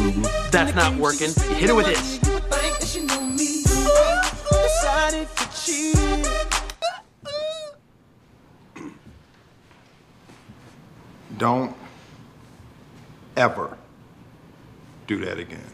Singing 0.00 0.22
for. 0.22 0.50
That's 0.50 0.74
not 0.74 0.94
working. 0.96 1.28
You 1.28 1.54
hit 1.54 1.70
it 1.70 1.76
with 1.76 1.86
this. 1.86 2.20
You 2.24 2.34
would 2.34 2.42
think 2.44 2.78
that 2.78 2.88
she 2.88 3.00
knew 3.00 3.20
me. 3.20 3.62
Decided 4.50 5.28
to 5.36 5.44
cheat. 5.62 5.96
Don't 11.38 11.76
ever 13.36 13.76
do 15.06 15.24
that 15.24 15.38
again. 15.38 15.70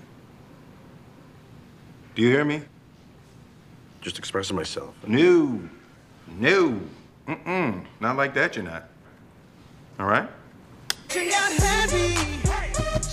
Do 2.15 2.23
you 2.23 2.29
hear 2.29 2.45
me? 2.45 2.63
Just 4.01 4.19
expressing 4.19 4.57
myself. 4.57 4.95
No. 5.07 5.61
No. 6.39 6.81
Mm-mm. 7.27 7.85
Not 8.01 8.17
like 8.17 8.35
that, 8.35 8.55
you're 8.55 8.65
not. 8.65 8.89
All 9.99 10.07
right? 10.07 10.29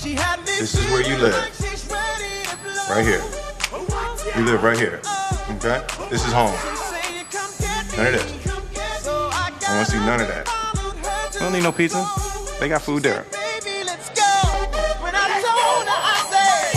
This 0.04 0.76
is 0.76 0.86
where 0.92 1.02
you 1.02 1.16
live. 1.16 1.34
like 1.34 1.54
she's 1.54 1.90
ready 1.90 2.44
to 2.44 2.58
blow. 2.58 2.74
Right 2.90 3.06
here. 3.06 3.24
You 4.36 4.44
live 4.44 4.62
right 4.62 4.78
here. 4.78 5.00
Okay? 5.52 5.82
This 6.10 6.28
is 6.28 6.34
home. 6.34 6.52
None 7.96 8.08
of 8.08 8.20
this. 8.20 8.34
I 9.08 9.78
want 9.78 9.86
to 9.86 9.92
see 9.94 10.00
none 10.00 10.20
of 10.20 10.28
that. 10.28 10.44
I 10.50 11.40
don't 11.40 11.54
need 11.54 11.64
no 11.64 11.72
pizza. 11.72 12.06
They 12.60 12.68
got 12.68 12.82
food 12.82 13.02
there. 13.02 13.26
Baby, 13.32 13.86
let's 13.86 14.10
go. 14.10 14.28
When 15.00 15.16
I 15.16 15.40
told 15.40 15.88
her, 15.88 15.96
I 15.96 16.20
said, 16.28 16.76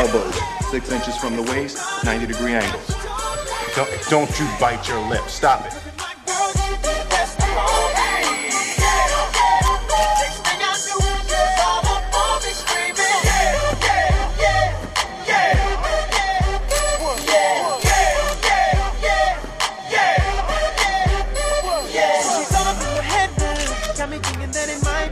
Elbows, 0.00 0.34
six 0.70 0.90
inches 0.90 1.14
from 1.18 1.36
the 1.36 1.42
waist, 1.42 1.76
90 2.06 2.26
degree 2.26 2.54
angles. 2.54 2.88
Don't, 3.76 3.90
don't 4.08 4.40
you 4.40 4.46
bite 4.58 4.88
your 4.88 5.06
lip. 5.10 5.28
Stop 5.28 5.66
it. 5.66 5.79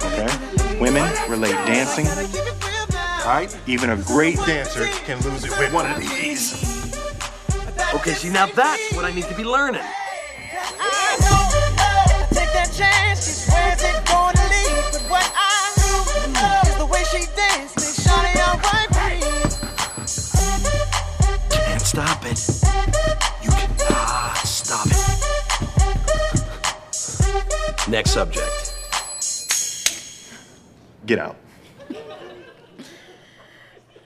Okay? 0.05 0.79
Women 0.81 1.11
relate 1.29 1.57
dancing. 1.67 2.07
All 2.07 3.35
right? 3.35 3.55
Even 3.67 3.91
a 3.91 3.97
great 3.97 4.37
dancer 4.47 4.87
can 5.05 5.21
lose 5.23 5.45
it 5.45 5.51
with 5.59 5.73
one 5.73 5.91
of 5.91 5.99
these. 5.99 6.55
Okay, 7.95 8.13
see, 8.13 8.29
now 8.31 8.47
that's 8.47 8.93
what 8.95 9.05
I 9.05 9.13
need 9.13 9.25
to 9.25 9.35
be 9.35 9.45
learning. 9.45 9.83
Can't 21.51 21.81
stop 21.83 22.25
it. 22.25 22.39
You 23.43 23.51
cannot 23.51 24.37
stop 24.45 24.87
it. 24.87 25.19
Next 27.89 28.11
subject. 28.11 28.58
Get 31.09 31.19
out. 31.19 31.37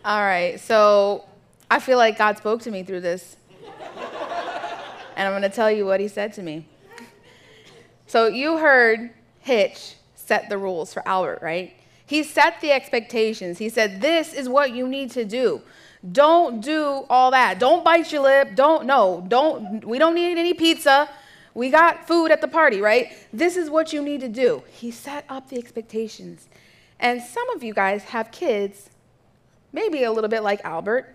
All 0.05 0.21
right, 0.21 0.61
so 0.61 1.25
I 1.69 1.81
feel 1.81 1.99
like 1.99 2.17
God 2.17 2.39
spoke 2.39 2.63
to 2.63 2.71
me 2.71 2.85
through 2.85 3.01
this. 3.01 3.37
And 5.17 5.27
I'm 5.27 5.33
going 5.33 5.43
to 5.43 5.55
tell 5.55 5.69
you 5.69 5.85
what 5.85 5.99
he 5.99 6.07
said 6.07 6.33
to 6.35 6.43
me. 6.43 6.65
So 8.07 8.29
you 8.29 8.59
heard 8.59 9.11
Hitch 9.41 9.97
set 10.15 10.49
the 10.49 10.57
rules 10.57 10.95
for 10.95 11.07
Albert, 11.07 11.41
right? 11.43 11.75
He 12.07 12.23
set 12.23 12.61
the 12.61 12.71
expectations. 12.71 13.59
He 13.59 13.69
said, 13.69 14.01
This 14.01 14.33
is 14.33 14.49
what 14.49 14.71
you 14.71 14.87
need 14.87 15.11
to 15.11 15.25
do. 15.25 15.61
Don't 16.13 16.61
do 16.61 17.05
all 17.11 17.33
that. 17.33 17.59
Don't 17.59 17.85
bite 17.85 18.13
your 18.13 18.23
lip. 18.23 18.55
Don't, 18.55 18.87
no, 18.87 19.25
don't, 19.27 19.85
we 19.85 19.99
don't 19.99 20.15
need 20.15 20.39
any 20.39 20.55
pizza. 20.55 21.09
We 21.55 21.71
got 21.71 22.07
food 22.07 22.31
at 22.31 22.41
the 22.41 22.49
party, 22.49 22.81
right? 22.81 23.13
This 23.33 23.57
is 23.57 23.69
what 23.69 23.93
you 23.93 24.03
need 24.03 24.21
to 24.21 24.29
do. 24.29 24.63
He 24.71 24.93
set 24.93 25.25
up 25.29 25.49
the 25.49 25.59
expectations. 25.59 26.47
And 27.03 27.21
some 27.21 27.51
of 27.51 27.63
you 27.63 27.75
guys 27.75 28.05
have 28.05 28.31
kids 28.31 28.89
maybe 29.73 30.05
a 30.05 30.13
little 30.13 30.31
bit 30.31 30.43
like 30.43 30.61
Albert. 30.65 31.15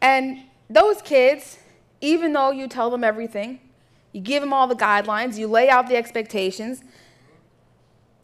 And 0.00 0.44
those 0.70 1.02
kids, 1.02 1.58
even 2.00 2.32
though 2.32 2.50
you 2.50 2.68
tell 2.68 2.90
them 2.90 3.02
everything, 3.02 3.60
you 4.12 4.20
give 4.20 4.42
them 4.42 4.52
all 4.52 4.66
the 4.66 4.76
guidelines, 4.76 5.36
you 5.36 5.48
lay 5.48 5.68
out 5.68 5.88
the 5.88 5.96
expectations, 5.96 6.82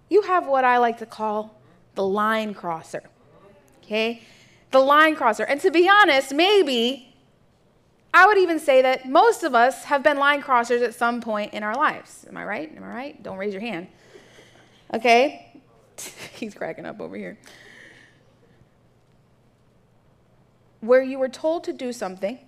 you 0.08 0.22
have 0.22 0.46
what 0.46 0.64
I 0.64 0.78
like 0.78 0.98
to 0.98 1.06
call 1.06 1.60
the 1.94 2.04
line 2.04 2.54
crosser. 2.54 3.02
Okay? 3.82 4.22
The 4.70 4.78
line 4.78 5.16
crosser. 5.16 5.44
And 5.44 5.60
to 5.62 5.70
be 5.70 5.88
honest, 5.88 6.32
maybe 6.32 7.14
I 8.14 8.26
would 8.26 8.38
even 8.38 8.58
say 8.58 8.82
that 8.82 9.08
most 9.08 9.42
of 9.42 9.54
us 9.54 9.84
have 9.84 10.02
been 10.02 10.18
line 10.18 10.42
crossers 10.42 10.82
at 10.82 10.94
some 10.94 11.20
point 11.20 11.54
in 11.54 11.62
our 11.62 11.74
lives. 11.74 12.26
Am 12.28 12.36
I 12.36 12.44
right? 12.44 12.72
Am 12.76 12.84
I 12.84 12.88
right? 12.88 13.22
Don't 13.22 13.38
raise 13.38 13.52
your 13.52 13.62
hand. 13.62 13.88
Okay? 14.94 15.51
He's 16.34 16.54
cracking 16.54 16.86
up 16.86 17.00
over 17.00 17.16
here. 17.16 17.38
where 20.82 21.00
you 21.00 21.18
were 21.18 21.28
told 21.28 21.64
to 21.64 21.72
do 21.72 21.92
something, 21.92 22.38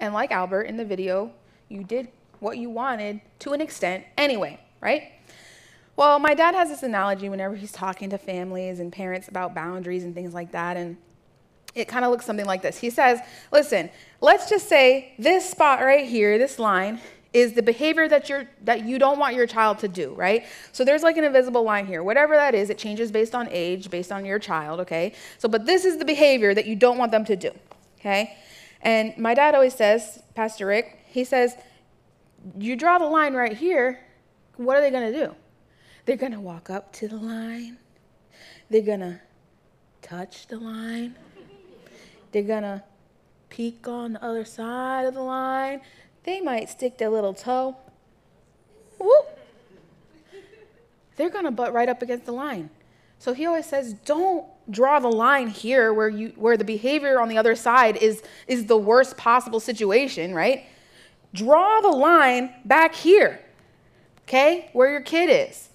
and 0.00 0.12
like 0.12 0.32
Albert 0.32 0.64
in 0.64 0.76
the 0.76 0.84
video, 0.84 1.32
you 1.68 1.84
did 1.84 2.08
what 2.40 2.58
you 2.58 2.68
wanted 2.68 3.20
to 3.38 3.52
an 3.52 3.60
extent 3.60 4.04
anyway, 4.18 4.58
right? 4.80 5.12
Well, 5.94 6.18
my 6.18 6.34
dad 6.34 6.56
has 6.56 6.70
this 6.70 6.82
analogy 6.82 7.28
whenever 7.28 7.54
he's 7.54 7.70
talking 7.70 8.10
to 8.10 8.18
families 8.18 8.80
and 8.80 8.92
parents 8.92 9.28
about 9.28 9.54
boundaries 9.54 10.02
and 10.02 10.12
things 10.12 10.34
like 10.34 10.50
that. 10.52 10.76
And 10.76 10.96
it 11.74 11.86
kind 11.86 12.04
of 12.04 12.10
looks 12.10 12.26
something 12.26 12.46
like 12.46 12.62
this. 12.62 12.78
He 12.78 12.90
says, 12.90 13.20
Listen, 13.52 13.90
let's 14.20 14.50
just 14.50 14.68
say 14.68 15.14
this 15.18 15.48
spot 15.48 15.80
right 15.82 16.08
here, 16.08 16.38
this 16.38 16.58
line, 16.58 17.00
is 17.32 17.54
the 17.54 17.62
behavior 17.62 18.08
that 18.08 18.28
you're 18.28 18.46
that 18.64 18.84
you 18.84 18.98
don't 18.98 19.18
want 19.18 19.34
your 19.34 19.46
child 19.46 19.78
to 19.78 19.88
do, 19.88 20.12
right? 20.14 20.44
So 20.72 20.84
there's 20.84 21.02
like 21.02 21.16
an 21.16 21.24
invisible 21.24 21.62
line 21.62 21.86
here. 21.86 22.02
Whatever 22.02 22.36
that 22.36 22.54
is, 22.54 22.70
it 22.70 22.78
changes 22.78 23.10
based 23.10 23.34
on 23.34 23.48
age, 23.50 23.90
based 23.90 24.12
on 24.12 24.24
your 24.24 24.38
child, 24.38 24.80
okay? 24.80 25.14
So 25.38 25.48
but 25.48 25.64
this 25.66 25.84
is 25.84 25.98
the 25.98 26.04
behavior 26.04 26.54
that 26.54 26.66
you 26.66 26.76
don't 26.76 26.98
want 26.98 27.10
them 27.10 27.24
to 27.24 27.36
do. 27.36 27.50
Okay? 28.00 28.36
And 28.82 29.16
my 29.16 29.32
dad 29.32 29.54
always 29.54 29.74
says, 29.74 30.22
Pastor 30.34 30.66
Rick, 30.66 31.04
he 31.06 31.22
says, 31.22 31.54
you 32.58 32.74
draw 32.74 32.98
the 32.98 33.06
line 33.06 33.34
right 33.34 33.56
here, 33.56 34.00
what 34.56 34.76
are 34.76 34.80
they 34.80 34.90
going 34.90 35.12
to 35.12 35.26
do? 35.26 35.34
They're 36.04 36.16
going 36.16 36.32
to 36.32 36.40
walk 36.40 36.68
up 36.68 36.92
to 36.94 37.06
the 37.06 37.16
line. 37.16 37.78
They're 38.70 38.82
going 38.82 39.00
to 39.00 39.20
touch 40.02 40.48
the 40.48 40.58
line. 40.58 41.14
They're 42.32 42.42
going 42.42 42.64
to 42.64 42.82
peek 43.50 43.86
on 43.86 44.14
the 44.14 44.24
other 44.24 44.44
side 44.44 45.06
of 45.06 45.14
the 45.14 45.22
line. 45.22 45.80
They 46.24 46.40
might 46.40 46.68
stick 46.68 46.98
their 46.98 47.08
little 47.08 47.34
toe. 47.34 47.76
Whoop. 48.98 49.38
They're 51.16 51.30
going 51.30 51.44
to 51.44 51.50
butt 51.50 51.72
right 51.72 51.88
up 51.88 52.02
against 52.02 52.26
the 52.26 52.32
line. 52.32 52.70
So 53.18 53.32
he 53.32 53.46
always 53.46 53.66
says, 53.66 53.94
don't 54.04 54.46
draw 54.70 54.98
the 54.98 55.08
line 55.08 55.48
here 55.48 55.92
where 55.92 56.08
you 56.08 56.32
where 56.36 56.56
the 56.56 56.64
behavior 56.64 57.20
on 57.20 57.28
the 57.28 57.38
other 57.38 57.54
side 57.54 57.96
is 57.96 58.22
is 58.46 58.66
the 58.66 58.76
worst 58.76 59.16
possible 59.16 59.60
situation, 59.60 60.34
right? 60.34 60.64
Draw 61.34 61.80
the 61.80 61.90
line 61.90 62.52
back 62.64 62.94
here. 62.94 63.40
Okay? 64.26 64.70
Where 64.72 64.90
your 64.90 65.00
kid 65.00 65.26
is. 65.26 65.68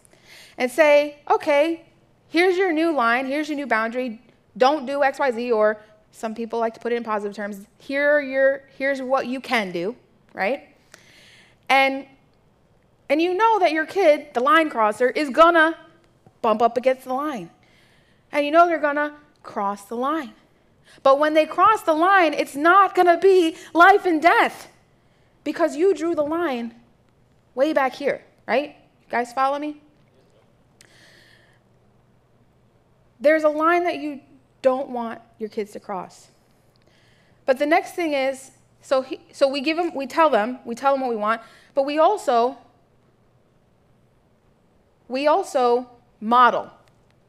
And 0.57 0.71
say, 0.71 1.19
"Okay, 1.29 1.85
here's 2.29 2.57
your 2.57 2.71
new 2.71 2.91
line, 2.91 3.27
here's 3.27 3.47
your 3.47 3.55
new 3.55 3.67
boundary. 3.67 4.21
Don't 4.57 4.85
do 4.85 4.99
XYZ 4.99 5.55
or 5.55 5.79
some 6.11 6.33
people 6.33 6.59
like 6.59 6.73
to 6.73 6.79
put 6.79 6.91
it 6.91 6.95
in 6.95 7.03
positive 7.03 7.35
terms. 7.35 7.67
Here 7.77 8.19
your 8.19 8.63
here's 8.77 9.01
what 9.01 9.27
you 9.27 9.39
can 9.39 9.71
do, 9.71 9.95
right? 10.37 10.69
And 11.67 12.05
and 13.09 13.21
you 13.21 13.33
know 13.33 13.59
that 13.59 13.71
your 13.71 13.85
kid, 13.85 14.33
the 14.33 14.41
line 14.41 14.69
crosser, 14.69 15.09
is 15.09 15.29
gonna 15.29 15.77
bump 16.41 16.61
up 16.61 16.77
against 16.77 17.05
the 17.05 17.13
line. 17.13 17.49
And 18.31 18.45
you 18.45 18.51
know 18.51 18.67
they're 18.67 18.79
gonna 18.79 19.15
cross 19.43 19.85
the 19.85 19.95
line. 19.95 20.33
But 21.03 21.17
when 21.19 21.33
they 21.33 21.45
cross 21.45 21.81
the 21.83 21.93
line, 21.93 22.33
it's 22.33 22.55
not 22.55 22.95
gonna 22.95 23.17
be 23.17 23.55
life 23.73 24.05
and 24.05 24.21
death 24.21 24.69
because 25.43 25.75
you 25.75 25.93
drew 25.93 26.15
the 26.15 26.23
line 26.23 26.75
way 27.55 27.73
back 27.73 27.95
here, 27.95 28.23
right? 28.47 28.75
You 29.01 29.09
guys 29.09 29.33
follow 29.33 29.57
me? 29.57 29.81
There's 33.19 33.43
a 33.43 33.49
line 33.49 33.85
that 33.85 33.97
you 33.97 34.19
don't 34.61 34.89
want 34.89 35.21
your 35.39 35.49
kids 35.49 35.71
to 35.71 35.79
cross. 35.79 36.27
But 37.45 37.57
the 37.57 37.65
next 37.65 37.93
thing 37.93 38.13
is 38.13 38.51
so, 38.81 39.01
he, 39.01 39.19
so 39.31 39.47
we 39.47 39.61
give 39.61 39.77
them, 39.77 39.93
we 39.93 40.07
tell 40.07 40.29
them, 40.29 40.59
we 40.65 40.75
tell 40.75 40.93
them 40.93 41.01
what 41.01 41.09
we 41.09 41.15
want, 41.15 41.41
but 41.73 41.83
we 41.83 41.99
also, 41.99 42.57
we 45.07 45.27
also 45.27 45.89
model, 46.21 46.71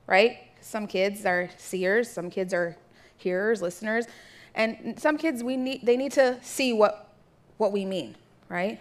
right? 0.06 0.38
Some 0.60 0.86
kids 0.86 1.24
are 1.26 1.50
seers, 1.56 2.10
some 2.10 2.30
kids 2.30 2.52
are 2.54 2.76
hearers, 3.16 3.62
listeners, 3.62 4.06
and 4.54 4.98
some 4.98 5.18
kids 5.18 5.42
we 5.42 5.56
need, 5.56 5.84
they 5.84 5.96
need 5.96 6.12
to 6.12 6.38
see 6.42 6.72
what, 6.72 7.12
what 7.56 7.72
we 7.72 7.84
mean, 7.84 8.16
right? 8.48 8.80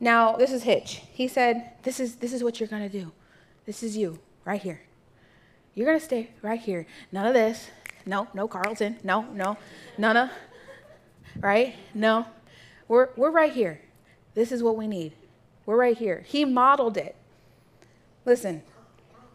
Now, 0.00 0.36
this 0.36 0.52
is 0.52 0.62
Hitch. 0.62 1.02
He 1.12 1.26
said, 1.28 1.72
this 1.82 1.98
is, 1.98 2.16
this 2.16 2.32
is 2.32 2.44
what 2.44 2.60
you're 2.60 2.68
going 2.68 2.88
to 2.88 3.00
do. 3.00 3.12
This 3.66 3.82
is 3.82 3.96
you, 3.96 4.18
right 4.44 4.60
here. 4.60 4.80
You're 5.74 5.86
going 5.86 5.98
to 5.98 6.04
stay 6.04 6.30
right 6.42 6.60
here. 6.60 6.86
None 7.12 7.26
of 7.26 7.34
this. 7.34 7.68
No, 8.06 8.28
no 8.32 8.48
Carlton. 8.48 8.96
No, 9.04 9.22
no. 9.32 9.56
None 9.96 10.16
of, 10.16 10.30
right? 11.40 11.74
No. 11.94 12.26
We're, 12.86 13.10
we're 13.16 13.30
right 13.30 13.52
here. 13.52 13.80
This 14.34 14.52
is 14.52 14.62
what 14.62 14.76
we 14.76 14.86
need. 14.86 15.12
We're 15.66 15.76
right 15.76 15.96
here. 15.96 16.24
He 16.26 16.44
modeled 16.44 16.96
it. 16.96 17.14
Listen, 18.24 18.62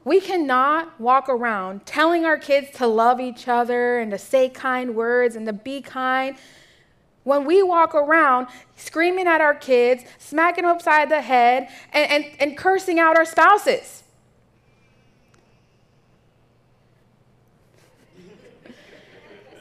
we 0.03 0.19
cannot 0.19 0.99
walk 0.99 1.29
around 1.29 1.85
telling 1.85 2.25
our 2.25 2.37
kids 2.37 2.71
to 2.77 2.87
love 2.87 3.19
each 3.19 3.47
other 3.47 3.99
and 3.99 4.11
to 4.11 4.17
say 4.17 4.49
kind 4.49 4.95
words 4.95 5.35
and 5.35 5.45
to 5.45 5.53
be 5.53 5.81
kind 5.81 6.35
when 7.23 7.45
we 7.45 7.63
walk 7.63 7.95
around 7.95 8.47
screaming 8.75 9.27
at 9.27 9.39
our 9.39 9.55
kids, 9.55 10.03
smacking 10.17 10.63
them 10.63 10.75
upside 10.75 11.09
the 11.09 11.21
head, 11.21 11.69
and, 11.93 12.11
and, 12.11 12.25
and 12.39 12.57
cursing 12.57 12.99
out 12.99 13.15
our 13.15 13.23
spouses. 13.23 14.03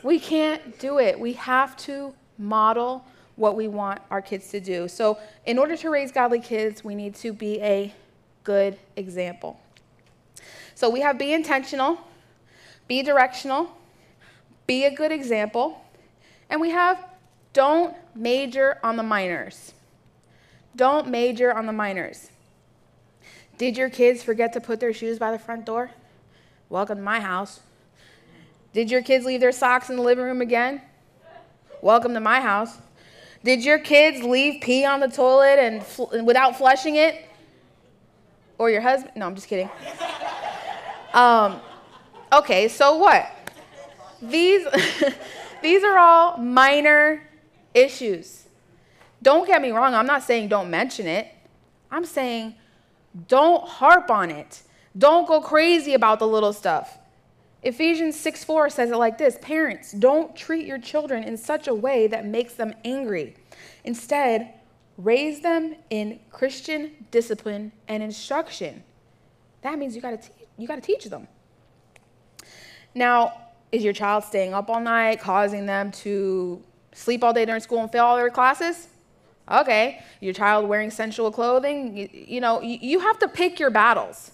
we 0.02 0.18
can't 0.18 0.78
do 0.78 0.98
it. 0.98 1.18
We 1.18 1.34
have 1.34 1.76
to 1.78 2.14
model 2.42 3.04
what 3.36 3.56
we 3.56 3.68
want 3.68 4.00
our 4.10 4.20
kids 4.20 4.50
to 4.50 4.60
do. 4.60 4.88
So, 4.88 5.18
in 5.46 5.58
order 5.58 5.76
to 5.76 5.90
raise 5.90 6.12
godly 6.12 6.40
kids, 6.40 6.84
we 6.84 6.94
need 6.94 7.14
to 7.16 7.32
be 7.32 7.60
a 7.62 7.94
good 8.44 8.78
example. 8.96 9.58
So, 10.74 10.90
we 10.90 11.00
have 11.00 11.18
be 11.18 11.32
intentional, 11.32 11.98
be 12.88 13.02
directional, 13.02 13.70
be 14.66 14.84
a 14.84 14.94
good 14.94 15.12
example, 15.12 15.82
and 16.50 16.60
we 16.60 16.70
have 16.70 17.04
don't 17.52 17.94
major 18.14 18.78
on 18.82 18.96
the 18.96 19.02
minors. 19.02 19.72
Don't 20.74 21.08
major 21.08 21.52
on 21.52 21.66
the 21.66 21.72
minors. 21.72 22.30
Did 23.58 23.76
your 23.76 23.90
kids 23.90 24.22
forget 24.22 24.52
to 24.54 24.60
put 24.60 24.80
their 24.80 24.92
shoes 24.92 25.18
by 25.18 25.30
the 25.30 25.38
front 25.38 25.66
door? 25.66 25.90
Welcome 26.68 26.98
to 26.98 27.02
my 27.02 27.20
house. 27.20 27.60
Did 28.72 28.90
your 28.90 29.02
kids 29.02 29.26
leave 29.26 29.40
their 29.40 29.52
socks 29.52 29.90
in 29.90 29.96
the 29.96 30.02
living 30.02 30.24
room 30.24 30.40
again? 30.40 30.80
Welcome 31.82 32.14
to 32.14 32.20
my 32.20 32.40
house. 32.40 32.78
Did 33.42 33.64
your 33.64 33.80
kids 33.80 34.22
leave 34.22 34.62
pee 34.62 34.84
on 34.84 35.00
the 35.00 35.08
toilet 35.08 35.58
and 35.58 35.82
fl- 35.82 36.16
without 36.22 36.56
flushing 36.56 36.94
it? 36.94 37.28
Or 38.56 38.70
your 38.70 38.80
husband? 38.80 39.14
No, 39.16 39.26
I'm 39.26 39.34
just 39.34 39.48
kidding. 39.48 39.68
Um, 41.12 41.60
okay, 42.32 42.68
so 42.68 42.98
what? 42.98 43.28
These, 44.22 44.64
these 45.62 45.82
are 45.82 45.98
all 45.98 46.36
minor 46.38 47.28
issues. 47.74 48.44
Don't 49.20 49.48
get 49.48 49.60
me 49.60 49.72
wrong, 49.72 49.92
I'm 49.92 50.06
not 50.06 50.22
saying 50.22 50.50
don't 50.50 50.70
mention 50.70 51.08
it. 51.08 51.34
I'm 51.90 52.04
saying 52.04 52.54
don't 53.26 53.66
harp 53.66 54.08
on 54.08 54.30
it. 54.30 54.62
Don't 54.96 55.26
go 55.26 55.40
crazy 55.40 55.94
about 55.94 56.20
the 56.20 56.28
little 56.28 56.52
stuff. 56.52 56.96
Ephesians 57.62 58.18
6 58.18 58.44
4 58.44 58.70
says 58.70 58.90
it 58.90 58.96
like 58.96 59.18
this 59.18 59.38
Parents, 59.40 59.92
don't 59.92 60.34
treat 60.34 60.66
your 60.66 60.78
children 60.78 61.22
in 61.22 61.36
such 61.36 61.68
a 61.68 61.74
way 61.74 62.06
that 62.08 62.26
makes 62.26 62.54
them 62.54 62.74
angry. 62.84 63.36
Instead, 63.84 64.54
raise 64.98 65.40
them 65.40 65.76
in 65.90 66.20
Christian 66.30 67.06
discipline 67.10 67.72
and 67.88 68.02
instruction. 68.02 68.82
That 69.62 69.78
means 69.78 69.94
you 69.94 70.02
gotta, 70.02 70.18
te- 70.18 70.32
you 70.58 70.66
gotta 70.66 70.80
teach 70.80 71.04
them. 71.04 71.28
Now, 72.94 73.32
is 73.70 73.82
your 73.82 73.92
child 73.92 74.24
staying 74.24 74.52
up 74.52 74.68
all 74.68 74.80
night, 74.80 75.20
causing 75.20 75.66
them 75.66 75.92
to 75.92 76.62
sleep 76.92 77.24
all 77.24 77.32
day 77.32 77.44
during 77.44 77.60
school 77.60 77.80
and 77.80 77.90
fail 77.90 78.04
all 78.04 78.16
their 78.16 78.28
classes? 78.28 78.88
Okay. 79.50 80.02
Your 80.20 80.34
child 80.34 80.68
wearing 80.68 80.90
sensual 80.90 81.30
clothing? 81.30 81.96
You, 81.96 82.08
you 82.12 82.40
know, 82.40 82.60
you, 82.60 82.78
you 82.80 83.00
have 83.00 83.18
to 83.20 83.28
pick 83.28 83.58
your 83.58 83.70
battles. 83.70 84.32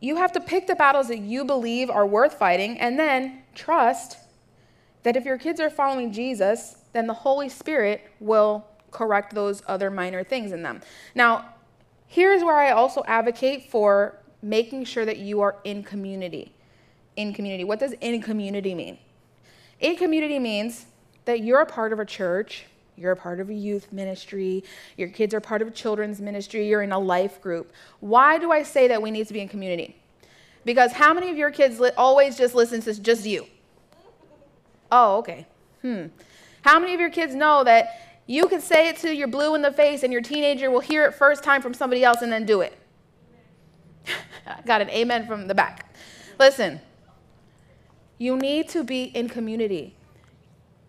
You 0.00 0.16
have 0.16 0.32
to 0.32 0.40
pick 0.40 0.66
the 0.66 0.76
battles 0.76 1.08
that 1.08 1.18
you 1.18 1.44
believe 1.44 1.90
are 1.90 2.06
worth 2.06 2.34
fighting 2.34 2.78
and 2.78 2.98
then 2.98 3.42
trust 3.54 4.18
that 5.02 5.16
if 5.16 5.24
your 5.24 5.38
kids 5.38 5.60
are 5.60 5.70
following 5.70 6.12
Jesus, 6.12 6.76
then 6.92 7.06
the 7.06 7.14
Holy 7.14 7.48
Spirit 7.48 8.02
will 8.20 8.66
correct 8.90 9.34
those 9.34 9.62
other 9.66 9.90
minor 9.90 10.24
things 10.24 10.52
in 10.52 10.62
them. 10.62 10.80
Now, 11.14 11.54
here's 12.06 12.42
where 12.42 12.56
I 12.56 12.70
also 12.70 13.02
advocate 13.06 13.70
for 13.70 14.18
making 14.42 14.84
sure 14.84 15.04
that 15.04 15.18
you 15.18 15.40
are 15.40 15.56
in 15.64 15.82
community. 15.82 16.52
In 17.16 17.32
community. 17.32 17.64
What 17.64 17.80
does 17.80 17.92
in 18.00 18.22
community 18.22 18.74
mean? 18.74 18.98
In 19.80 19.96
community 19.96 20.38
means 20.38 20.86
that 21.24 21.42
you're 21.42 21.60
a 21.60 21.66
part 21.66 21.92
of 21.92 21.98
a 21.98 22.04
church, 22.04 22.66
you're 22.98 23.12
a 23.12 23.16
part 23.16 23.40
of 23.40 23.48
a 23.50 23.54
youth 23.54 23.92
ministry, 23.92 24.64
your 24.96 25.08
kids 25.08 25.32
are 25.32 25.40
part 25.40 25.62
of 25.62 25.68
a 25.68 25.70
children's 25.70 26.20
ministry, 26.20 26.68
you're 26.68 26.82
in 26.82 26.92
a 26.92 26.98
life 26.98 27.40
group. 27.40 27.72
Why 28.00 28.38
do 28.38 28.50
I 28.52 28.62
say 28.62 28.88
that 28.88 29.00
we 29.00 29.10
need 29.10 29.26
to 29.28 29.32
be 29.32 29.40
in 29.40 29.48
community? 29.48 29.96
Because 30.64 30.92
how 30.92 31.14
many 31.14 31.30
of 31.30 31.36
your 31.36 31.50
kids 31.50 31.80
li- 31.80 31.92
always 31.96 32.36
just 32.36 32.54
listen 32.54 32.80
to 32.82 33.00
just 33.00 33.24
you? 33.24 33.46
Oh, 34.90 35.18
okay. 35.18 35.46
Hmm. 35.82 36.06
How 36.62 36.78
many 36.78 36.94
of 36.94 37.00
your 37.00 37.10
kids 37.10 37.34
know 37.34 37.64
that 37.64 38.20
you 38.26 38.46
can 38.48 38.60
say 38.60 38.88
it 38.88 38.96
to 38.98 39.14
your 39.14 39.28
blue 39.28 39.54
in 39.54 39.62
the 39.62 39.72
face 39.72 40.02
and 40.02 40.12
your 40.12 40.22
teenager 40.22 40.70
will 40.70 40.80
hear 40.80 41.04
it 41.04 41.14
first 41.14 41.42
time 41.42 41.62
from 41.62 41.72
somebody 41.72 42.04
else 42.04 42.20
and 42.20 42.30
then 42.30 42.44
do 42.44 42.60
it? 42.60 42.76
I 44.46 44.60
got 44.66 44.80
an 44.80 44.90
amen 44.90 45.26
from 45.26 45.46
the 45.46 45.54
back. 45.54 45.94
Listen, 46.38 46.80
you 48.18 48.36
need 48.36 48.68
to 48.70 48.84
be 48.84 49.04
in 49.04 49.28
community. 49.28 49.94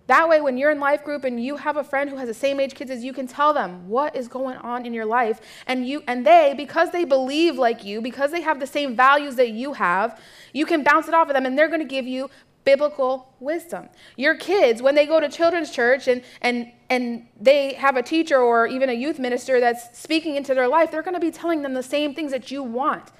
That 0.09 0.27
way, 0.27 0.41
when 0.41 0.57
you're 0.57 0.71
in 0.71 0.79
life 0.79 1.03
group 1.03 1.23
and 1.23 1.41
you 1.41 1.57
have 1.57 1.77
a 1.77 1.83
friend 1.83 2.09
who 2.09 2.15
has 2.15 2.27
the 2.27 2.33
same 2.33 2.59
age 2.59 2.73
kids 2.73 2.89
as 2.89 3.03
you, 3.03 3.13
can 3.13 3.27
tell 3.27 3.53
them 3.53 3.87
what 3.87 4.15
is 4.15 4.27
going 4.27 4.57
on 4.57 4.83
in 4.83 4.91
your 4.91 5.05
life, 5.05 5.39
and 5.67 5.87
you 5.87 6.01
and 6.07 6.25
they, 6.25 6.55
because 6.57 6.89
they 6.89 7.05
believe 7.05 7.59
like 7.59 7.85
you, 7.85 8.01
because 8.01 8.31
they 8.31 8.41
have 8.41 8.59
the 8.59 8.65
same 8.65 8.95
values 8.95 9.35
that 9.35 9.51
you 9.51 9.73
have, 9.73 10.19
you 10.51 10.65
can 10.65 10.81
bounce 10.81 11.07
it 11.07 11.13
off 11.13 11.27
of 11.27 11.35
them, 11.35 11.45
and 11.45 11.55
they're 11.55 11.67
going 11.67 11.79
to 11.79 11.85
give 11.85 12.07
you 12.07 12.27
biblical 12.65 13.35
wisdom. 13.39 13.87
Your 14.17 14.33
kids, 14.33 14.81
when 14.81 14.95
they 14.95 15.05
go 15.05 15.19
to 15.19 15.29
children's 15.29 15.69
church 15.69 16.07
and 16.07 16.23
and 16.41 16.71
and 16.89 17.27
they 17.39 17.73
have 17.73 17.95
a 17.95 18.01
teacher 18.01 18.39
or 18.39 18.65
even 18.65 18.89
a 18.89 18.93
youth 18.93 19.19
minister 19.19 19.59
that's 19.59 19.95
speaking 19.95 20.35
into 20.35 20.55
their 20.55 20.67
life, 20.67 20.89
they're 20.89 21.03
going 21.03 21.13
to 21.13 21.19
be 21.19 21.29
telling 21.29 21.61
them 21.61 21.75
the 21.75 21.83
same 21.83 22.15
things 22.15 22.31
that 22.31 22.49
you 22.49 22.63
want, 22.63 23.11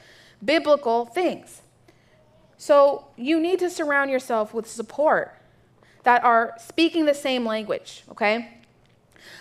biblical 0.44 1.06
things. 1.06 1.62
So 2.58 3.10
you 3.16 3.40
need 3.40 3.60
to 3.60 3.70
surround 3.70 4.10
yourself 4.10 4.56
with 4.56 4.68
support 4.68 5.39
that 6.04 6.24
are 6.24 6.56
speaking 6.60 7.06
the 7.06 7.14
same 7.14 7.46
language, 7.46 8.04
okay? 8.12 8.60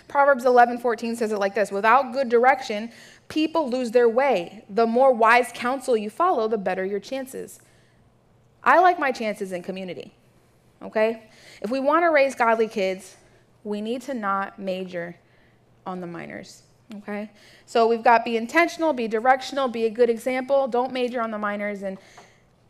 Proverbs 0.07 0.43
11:14 0.45 1.15
says 1.15 1.31
it 1.31 1.37
like 1.37 1.55
this, 1.55 1.71
without 1.71 2.11
good 2.11 2.29
direction, 2.29 2.91
people 3.27 3.69
lose 3.69 3.91
their 3.91 4.09
way. 4.09 4.63
The 4.69 4.87
more 4.87 5.13
wise 5.13 5.51
counsel 5.53 5.95
you 5.95 6.09
follow, 6.09 6.47
the 6.47 6.57
better 6.57 6.83
your 6.83 6.99
chances. 6.99 7.59
I 8.63 8.79
like 8.79 8.99
my 8.99 9.11
chances 9.11 9.51
in 9.51 9.63
community. 9.63 10.13
Okay? 10.81 11.29
If 11.61 11.69
we 11.69 11.79
want 11.79 12.03
to 12.03 12.09
raise 12.09 12.35
godly 12.35 12.67
kids, 12.67 13.17
we 13.63 13.81
need 13.81 14.01
to 14.03 14.13
not 14.13 14.59
major 14.59 15.15
on 15.85 16.01
the 16.01 16.07
minors. 16.07 16.63
Okay? 16.97 17.29
So 17.65 17.87
we've 17.87 18.03
got 18.03 18.25
be 18.25 18.35
intentional, 18.35 18.93
be 18.93 19.07
directional, 19.07 19.67
be 19.67 19.85
a 19.85 19.89
good 19.89 20.09
example. 20.09 20.67
Don't 20.67 20.91
major 20.91 21.21
on 21.21 21.31
the 21.31 21.37
minors. 21.37 21.83
And 21.83 21.97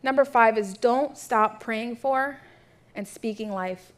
number 0.04 0.25
five 0.25 0.58
is 0.58 0.73
don't 0.73 1.17
stop 1.17 1.60
praying 1.60 1.95
for 1.95 2.39
and 3.00 3.08
speaking 3.08 3.50
life 3.50 3.94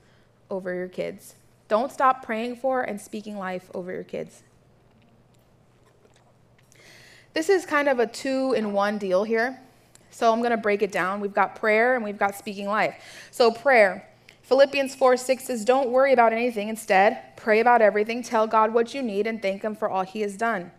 over 0.51 0.75
your 0.75 0.87
kids. 0.87 1.33
Don't 1.67 1.91
stop 1.91 2.23
praying 2.23 2.57
for 2.57 2.83
and 2.83 3.01
speaking 3.01 3.35
life 3.35 3.71
over 3.73 3.91
your 3.91 4.03
kids. 4.03 4.43
This 7.33 7.49
is 7.49 7.65
kind 7.65 7.89
of 7.89 7.97
a 7.97 8.05
two 8.05 8.53
in 8.53 8.73
one 8.73 8.99
deal 8.99 9.23
here. 9.23 9.59
So 10.11 10.31
I'm 10.31 10.37
going 10.37 10.51
to 10.51 10.57
break 10.57 10.83
it 10.83 10.91
down. 10.91 11.19
We've 11.19 11.33
got 11.33 11.55
prayer 11.55 11.95
and 11.95 12.03
we've 12.03 12.19
got 12.19 12.35
speaking 12.35 12.67
life. 12.67 12.93
So, 13.31 13.49
prayer. 13.49 14.07
Philippians 14.43 14.93
4 14.93 15.17
6 15.17 15.45
says, 15.45 15.65
Don't 15.65 15.89
worry 15.89 16.13
about 16.13 16.31
anything. 16.31 16.69
Instead, 16.69 17.35
pray 17.37 17.59
about 17.59 17.81
everything. 17.81 18.21
Tell 18.21 18.45
God 18.45 18.71
what 18.71 18.93
you 18.93 19.01
need 19.01 19.25
and 19.25 19.41
thank 19.41 19.63
Him 19.63 19.73
for 19.73 19.89
all 19.89 20.03
He 20.03 20.21
has 20.21 20.37
done. 20.37 20.71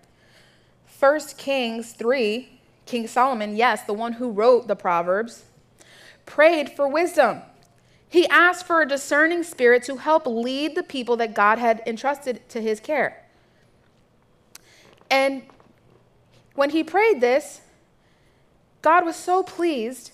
1 1.01 1.21
Kings 1.39 1.93
3, 1.95 2.61
King 2.87 3.09
Solomon, 3.09 3.57
yes, 3.57 3.83
the 3.83 3.95
one 3.95 4.13
who 4.13 4.31
wrote 4.31 4.69
the 4.69 4.77
Proverbs, 4.77 5.43
prayed 6.25 6.71
for 6.71 6.87
wisdom. 6.87 7.43
He 8.13 8.29
asked 8.29 8.67
for 8.67 8.83
a 8.83 8.87
discerning 8.87 9.43
spirit 9.43 9.85
to 9.85 9.97
help 9.97 10.27
lead 10.27 10.75
the 10.75 10.83
people 10.83 11.17
that 11.17 11.33
God 11.33 11.59
had 11.59 11.83
entrusted 11.87 12.47
to 12.51 12.61
his 12.61 12.79
care. 12.79 13.25
And 15.11 15.45
when 16.55 16.69
he 16.69 16.85
prayed 16.85 17.23
this, 17.23 17.63
God 18.83 19.07
was 19.07 19.17
so 19.17 19.43
pleased 19.43 20.13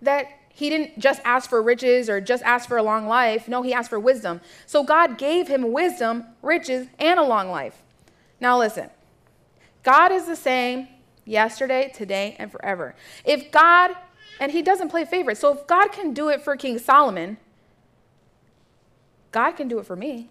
that 0.00 0.28
he 0.50 0.70
didn't 0.70 1.00
just 1.00 1.20
ask 1.24 1.50
for 1.50 1.60
riches 1.60 2.08
or 2.08 2.20
just 2.20 2.44
ask 2.44 2.68
for 2.68 2.76
a 2.76 2.82
long 2.84 3.08
life. 3.08 3.48
No, 3.48 3.62
he 3.62 3.74
asked 3.74 3.90
for 3.90 3.98
wisdom. 3.98 4.40
So 4.64 4.84
God 4.84 5.18
gave 5.18 5.48
him 5.48 5.72
wisdom, 5.72 6.26
riches, 6.42 6.86
and 7.00 7.18
a 7.18 7.24
long 7.24 7.50
life. 7.50 7.82
Now 8.40 8.56
listen 8.56 8.88
God 9.82 10.12
is 10.12 10.26
the 10.26 10.36
same 10.36 10.86
yesterday, 11.24 11.90
today, 11.92 12.36
and 12.38 12.52
forever. 12.52 12.94
If 13.24 13.50
God, 13.50 13.96
and 14.42 14.50
he 14.50 14.60
doesn't 14.60 14.88
play 14.88 15.04
favorites, 15.04 15.38
so 15.38 15.52
if 15.56 15.68
God 15.68 15.92
can 15.92 16.12
do 16.12 16.28
it 16.28 16.42
for 16.42 16.56
King 16.56 16.76
Solomon, 16.76 17.36
God 19.30 19.52
can 19.52 19.68
do 19.68 19.78
it 19.78 19.86
for 19.86 19.94
me. 19.94 20.30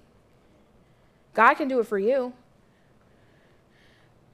God 1.33 1.53
can 1.53 1.69
do 1.69 1.79
it 1.79 1.87
for 1.87 1.97
you. 1.97 2.33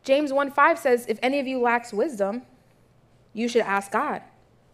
James 0.03 0.33
1 0.33 0.49
5 0.49 0.79
says, 0.79 1.05
If 1.07 1.19
any 1.21 1.39
of 1.39 1.45
you 1.45 1.61
lacks 1.61 1.93
wisdom, 1.93 2.41
you 3.35 3.47
should 3.47 3.61
ask 3.61 3.91
God, 3.91 4.23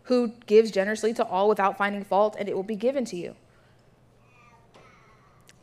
who 0.03 0.29
gives 0.45 0.71
generously 0.71 1.13
to 1.15 1.25
all 1.25 1.49
without 1.49 1.77
finding 1.77 2.05
fault, 2.05 2.37
and 2.39 2.47
it 2.47 2.55
will 2.55 2.63
be 2.63 2.77
given 2.77 3.03
to 3.03 3.17
you. 3.17 3.35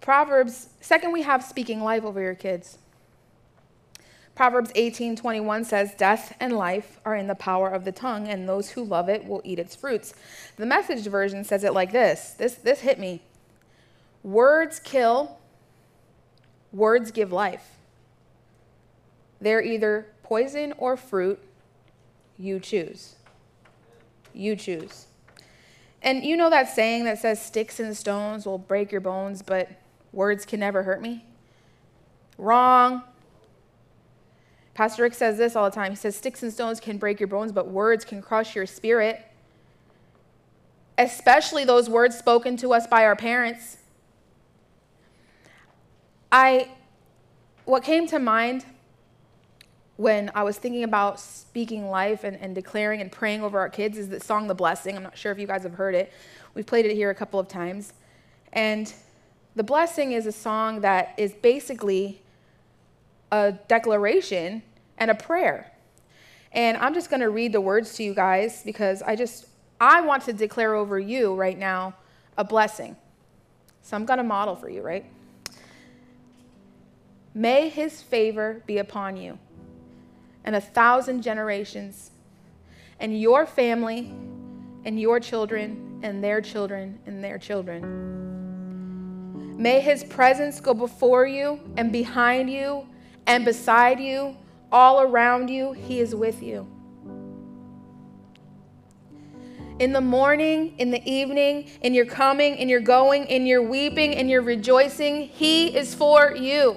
Proverbs, 0.03 0.69
second, 0.83 1.13
we 1.13 1.23
have 1.23 1.43
speaking 1.43 1.81
life 1.81 2.05
over 2.05 2.21
your 2.21 2.35
kids. 2.35 2.77
Proverbs 4.41 4.73
18:21 4.73 5.67
says, 5.67 5.93
Death 5.95 6.35
and 6.41 6.55
life 6.55 6.99
are 7.05 7.15
in 7.15 7.27
the 7.27 7.35
power 7.35 7.69
of 7.69 7.85
the 7.85 7.93
tongue, 7.93 8.27
and 8.27 8.49
those 8.49 8.71
who 8.71 8.83
love 8.83 9.11
it 9.11 9.27
will 9.27 9.43
eat 9.45 9.59
its 9.59 9.77
fruits. 9.77 10.15
The 10.57 10.65
message 10.65 11.07
version 11.07 11.45
says 11.45 11.63
it 11.63 11.75
like 11.75 11.93
this 11.93 12.37
this, 12.39 12.55
this 12.55 12.81
hit 12.81 12.99
me. 12.99 13.21
Words 14.23 14.81
kill, 14.81 15.37
words 16.73 17.11
give 17.11 17.33
life. 17.33 17.73
They're 19.43 19.63
either 19.63 20.07
poison 20.23 20.73
or 20.79 20.97
fruit. 20.97 21.39
You 22.39 22.61
choose. 22.61 23.17
You 24.33 24.57
choose. 24.57 25.09
And 26.01 26.25
you 26.25 26.35
know 26.35 26.49
that 26.49 26.71
saying 26.71 27.05
that 27.05 27.19
says 27.19 27.43
sticks 27.43 27.79
and 27.79 27.95
stones 27.95 28.47
will 28.47 28.57
break 28.57 28.91
your 28.91 29.03
bones, 29.03 29.43
but 29.43 29.69
words 30.13 30.47
can 30.47 30.61
never 30.61 30.85
hurt 30.85 31.03
me? 31.03 31.27
Wrong. 32.39 33.03
Pastor 34.81 35.03
Rick 35.03 35.13
says 35.13 35.37
this 35.37 35.57
all 35.57 35.69
the 35.69 35.75
time. 35.75 35.93
He 35.93 35.97
says, 35.97 36.17
Sticks 36.17 36.43
and 36.43 36.51
stones 36.51 36.81
can 36.81 36.97
break 36.97 37.21
your 37.21 37.27
bones, 37.27 37.53
but 37.53 37.69
words 37.69 38.03
can 38.03 38.23
crush 38.23 38.57
your 38.57 38.65
spirit. 38.65 39.21
Especially 40.97 41.67
those 41.67 41.91
words 41.91 42.17
spoken 42.17 42.57
to 42.57 42.73
us 42.73 42.87
by 42.87 43.05
our 43.05 43.15
parents. 43.15 43.77
I, 46.33 46.71
what 47.67 47.83
came 47.83 48.07
to 48.07 48.19
mind 48.19 48.65
when 49.99 50.31
I 50.35 50.45
was 50.45 50.57
thinking 50.57 50.85
about 50.85 51.21
speaking 51.21 51.91
life 51.91 52.25
and, 52.25 52.39
and 52.39 52.55
declaring 52.55 53.03
and 53.03 53.13
praying 53.13 53.43
over 53.43 53.59
our 53.59 53.69
kids 53.69 53.99
is 53.99 54.09
the 54.09 54.19
song 54.19 54.47
The 54.47 54.55
Blessing. 54.55 54.97
I'm 54.97 55.03
not 55.03 55.19
sure 55.19 55.31
if 55.31 55.39
you 55.39 55.47
guys 55.47 55.65
have 55.65 55.75
heard 55.75 55.95
it. 55.95 56.11
We've 56.55 56.65
played 56.65 56.87
it 56.87 56.95
here 56.95 57.11
a 57.11 57.15
couple 57.15 57.39
of 57.39 57.49
times. 57.49 57.93
And 58.55 58.91
The 59.57 59.63
Blessing 59.63 60.13
is 60.13 60.25
a 60.25 60.33
song 60.33 60.81
that 60.81 61.13
is 61.19 61.35
basically 61.35 62.23
a 63.31 63.53
declaration 63.69 64.63
and 65.01 65.11
a 65.11 65.15
prayer. 65.15 65.73
And 66.53 66.77
I'm 66.77 66.95
just 66.95 67.11
going 67.11 67.21
to 67.21 67.31
read 67.31 67.53
the 67.53 67.61
words 67.61 67.95
to 67.95 68.05
you 68.05 68.15
guys 68.15 68.63
because 68.63 69.03
I 69.03 69.17
just, 69.17 69.47
I 69.81 70.01
want 70.03 70.23
to 70.25 70.33
declare 70.33 70.75
over 70.75 70.99
you 70.99 71.35
right 71.35 71.59
now 71.59 71.95
a 72.37 72.45
blessing. 72.45 72.97
So 73.83 73.97
I'm 73.97 74.05
going 74.05 74.19
to 74.19 74.25
model 74.25 74.55
for 74.55 74.69
you, 74.69 74.83
right? 74.83 75.05
May 77.35 77.69
his 77.69 78.03
favor 78.03 78.63
be 78.67 78.79
upon 78.79 79.17
you 79.17 79.39
and 80.45 80.57
a 80.57 80.61
thousand 80.61 81.23
generations, 81.23 82.11
and 82.99 83.19
your 83.19 83.47
family, 83.47 84.13
and 84.85 84.99
your 84.99 85.21
children, 85.21 86.01
and 86.03 86.25
their 86.25 86.41
children, 86.41 86.99
and 87.07 87.23
their 87.23 87.39
children. 87.39 87.85
May 89.57 89.81
his 89.81 90.03
presence 90.05 90.61
go 90.61 90.73
before 90.73 91.27
you, 91.27 91.61
and 91.77 91.93
behind 91.93 92.51
you, 92.51 92.87
and 93.27 93.45
beside 93.45 94.01
you, 94.01 94.35
all 94.73 95.01
around 95.01 95.49
you. 95.49 95.73
He 95.73 96.01
is 96.01 96.15
with 96.15 96.43
you. 96.43 96.67
In 99.79 99.93
the 99.95 100.01
morning, 100.01 100.75
in 100.77 100.91
the 100.91 101.03
evening, 101.11 101.71
in 101.81 101.95
your 101.95 102.05
coming, 102.05 102.57
in 102.57 102.69
your 102.69 102.81
going, 102.81 103.25
in 103.25 103.47
your 103.47 103.63
weeping, 103.63 104.13
in 104.13 104.29
your 104.29 104.43
rejoicing, 104.43 105.29
he 105.29 105.75
is 105.75 105.95
for 105.95 106.37
you. 106.37 106.77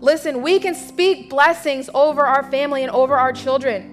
Listen, 0.00 0.42
we 0.42 0.58
can 0.58 0.74
speak 0.74 1.30
blessings 1.30 1.88
over 1.94 2.26
our 2.26 2.42
family 2.50 2.82
and 2.82 2.90
over 2.90 3.16
our 3.16 3.32
children. 3.32 3.92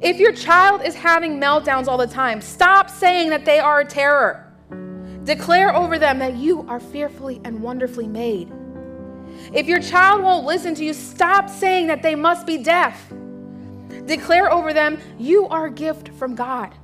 If 0.00 0.18
your 0.18 0.32
child 0.32 0.82
is 0.82 0.94
having 0.94 1.38
meltdowns 1.38 1.86
all 1.86 1.98
the 1.98 2.06
time, 2.06 2.40
stop 2.40 2.88
saying 2.88 3.30
that 3.30 3.44
they 3.44 3.58
are 3.58 3.80
a 3.80 3.84
terror. 3.84 4.50
Declare 5.24 5.76
over 5.76 5.98
them 5.98 6.18
that 6.18 6.36
you 6.36 6.66
are 6.68 6.80
fearfully 6.80 7.40
and 7.44 7.62
wonderfully 7.62 8.08
made. 8.08 8.50
If 9.52 9.66
your 9.66 9.80
child 9.80 10.22
won't 10.22 10.46
listen 10.46 10.74
to 10.76 10.84
you, 10.84 10.94
stop 10.94 11.50
saying 11.50 11.88
that 11.88 12.02
they 12.02 12.14
must 12.14 12.46
be 12.46 12.58
deaf. 12.58 13.12
Declare 14.06 14.52
over 14.52 14.72
them, 14.72 14.98
you 15.18 15.46
are 15.48 15.66
a 15.66 15.70
gift 15.70 16.08
from 16.10 16.34
God. 16.34 16.74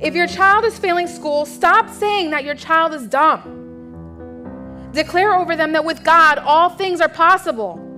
If 0.00 0.14
your 0.14 0.26
child 0.26 0.64
is 0.64 0.78
failing 0.78 1.06
school, 1.06 1.44
stop 1.44 1.90
saying 1.90 2.30
that 2.30 2.44
your 2.44 2.54
child 2.54 2.94
is 2.94 3.06
dumb. 3.06 4.90
Declare 4.92 5.34
over 5.34 5.56
them 5.56 5.72
that 5.72 5.84
with 5.84 6.02
God, 6.02 6.38
all 6.38 6.70
things 6.70 7.00
are 7.00 7.08
possible. 7.08 7.89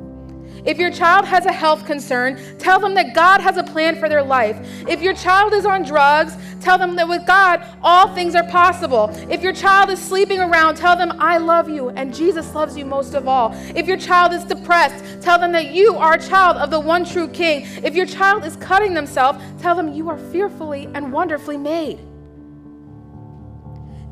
If 0.65 0.79
your 0.79 0.93
child 0.93 1.25
has 1.25 1.45
a 1.45 1.53
health 1.53 1.87
concern, 1.87 2.41
tell 2.59 2.79
them 2.79 2.95
that 2.95 3.15
God 3.15 3.41
has 3.41 3.57
a 3.57 3.65
plan 3.65 3.99
for 3.99 4.09
their 4.09 4.23
life. 4.23 4.57
If 4.89 5.03
your 5.03 5.15
child 5.15 5.53
is 5.53 5.67
on 5.67 5.83
drugs, 5.83 6.37
tell 6.61 6.79
them 6.79 6.95
that 6.97 7.09
with 7.09 7.27
God, 7.27 7.67
all 7.83 8.15
things 8.15 8.37
are 8.37 8.47
possible. 8.49 9.11
If 9.29 9.43
your 9.43 9.53
child 9.53 9.91
is 9.91 10.01
sleeping 10.01 10.39
around, 10.39 10.77
tell 10.77 10.97
them, 10.97 11.13
I 11.19 11.39
love 11.39 11.69
you 11.69 11.89
and 11.91 12.15
Jesus 12.15 12.55
loves 12.55 12.77
you 12.77 12.85
most 12.85 13.15
of 13.15 13.27
all. 13.27 13.53
If 13.75 13.89
your 13.89 13.97
child 13.97 14.33
is 14.33 14.45
depressed, 14.45 15.21
tell 15.21 15.39
them 15.39 15.51
that 15.53 15.73
you 15.73 15.97
are 15.97 16.15
a 16.15 16.23
child 16.23 16.57
of 16.57 16.71
the 16.71 16.81
one 16.81 17.05
true 17.05 17.29
King. 17.29 17.67
If 17.83 17.97
your 17.97 18.07
child 18.07 18.45
is 18.45 18.55
cutting 18.57 18.95
themselves, 18.95 19.43
tell 19.61 19.75
them 19.75 19.93
you 19.93 20.09
are 20.09 20.19
fearfully 20.19 20.89
and 20.95 21.13
wonderfully 21.13 21.57
made. 21.57 21.99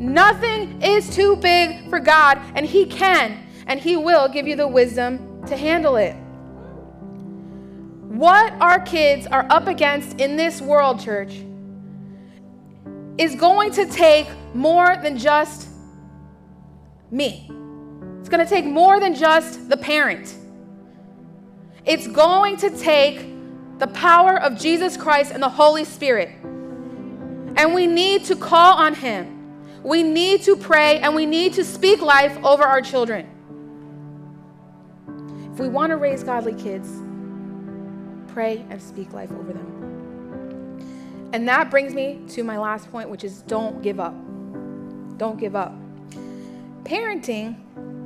Nothing 0.00 0.80
is 0.82 1.14
too 1.14 1.36
big 1.36 1.88
for 1.90 2.00
God, 2.00 2.40
and 2.54 2.64
He 2.64 2.86
can 2.86 3.46
and 3.66 3.78
He 3.78 3.96
will 3.96 4.28
give 4.28 4.48
you 4.48 4.56
the 4.56 4.66
wisdom 4.66 5.44
to 5.46 5.56
handle 5.56 5.96
it. 5.96 6.16
What 8.10 8.52
our 8.54 8.80
kids 8.80 9.28
are 9.28 9.46
up 9.50 9.68
against 9.68 10.20
in 10.20 10.34
this 10.34 10.60
world, 10.60 10.98
church, 10.98 11.32
is 13.16 13.36
going 13.36 13.70
to 13.74 13.86
take 13.86 14.26
more 14.52 14.96
than 14.96 15.16
just 15.16 15.68
me. 17.12 17.48
It's 18.18 18.28
going 18.28 18.44
to 18.44 18.50
take 18.50 18.64
more 18.64 18.98
than 18.98 19.14
just 19.14 19.68
the 19.68 19.76
parent. 19.76 20.34
It's 21.84 22.08
going 22.08 22.56
to 22.56 22.70
take 22.76 23.28
the 23.78 23.86
power 23.86 24.40
of 24.40 24.58
Jesus 24.58 24.96
Christ 24.96 25.30
and 25.30 25.40
the 25.40 25.48
Holy 25.48 25.84
Spirit. 25.84 26.30
And 26.42 27.72
we 27.72 27.86
need 27.86 28.24
to 28.24 28.34
call 28.34 28.76
on 28.76 28.94
Him. 28.94 29.82
We 29.84 30.02
need 30.02 30.42
to 30.42 30.56
pray 30.56 30.98
and 30.98 31.14
we 31.14 31.26
need 31.26 31.52
to 31.54 31.64
speak 31.64 32.02
life 32.02 32.36
over 32.44 32.64
our 32.64 32.82
children. 32.82 33.28
If 35.52 35.60
we 35.60 35.68
want 35.68 35.90
to 35.90 35.96
raise 35.96 36.24
godly 36.24 36.54
kids, 36.54 36.90
pray 38.32 38.64
and 38.70 38.80
speak 38.80 39.12
life 39.12 39.30
over 39.32 39.52
them. 39.52 41.30
And 41.32 41.48
that 41.48 41.70
brings 41.70 41.94
me 41.94 42.20
to 42.30 42.42
my 42.42 42.58
last 42.58 42.90
point, 42.90 43.08
which 43.08 43.24
is 43.24 43.42
don't 43.42 43.82
give 43.82 44.00
up. 44.00 44.14
Don't 45.16 45.38
give 45.38 45.54
up. 45.54 45.74
Parenting 46.84 47.56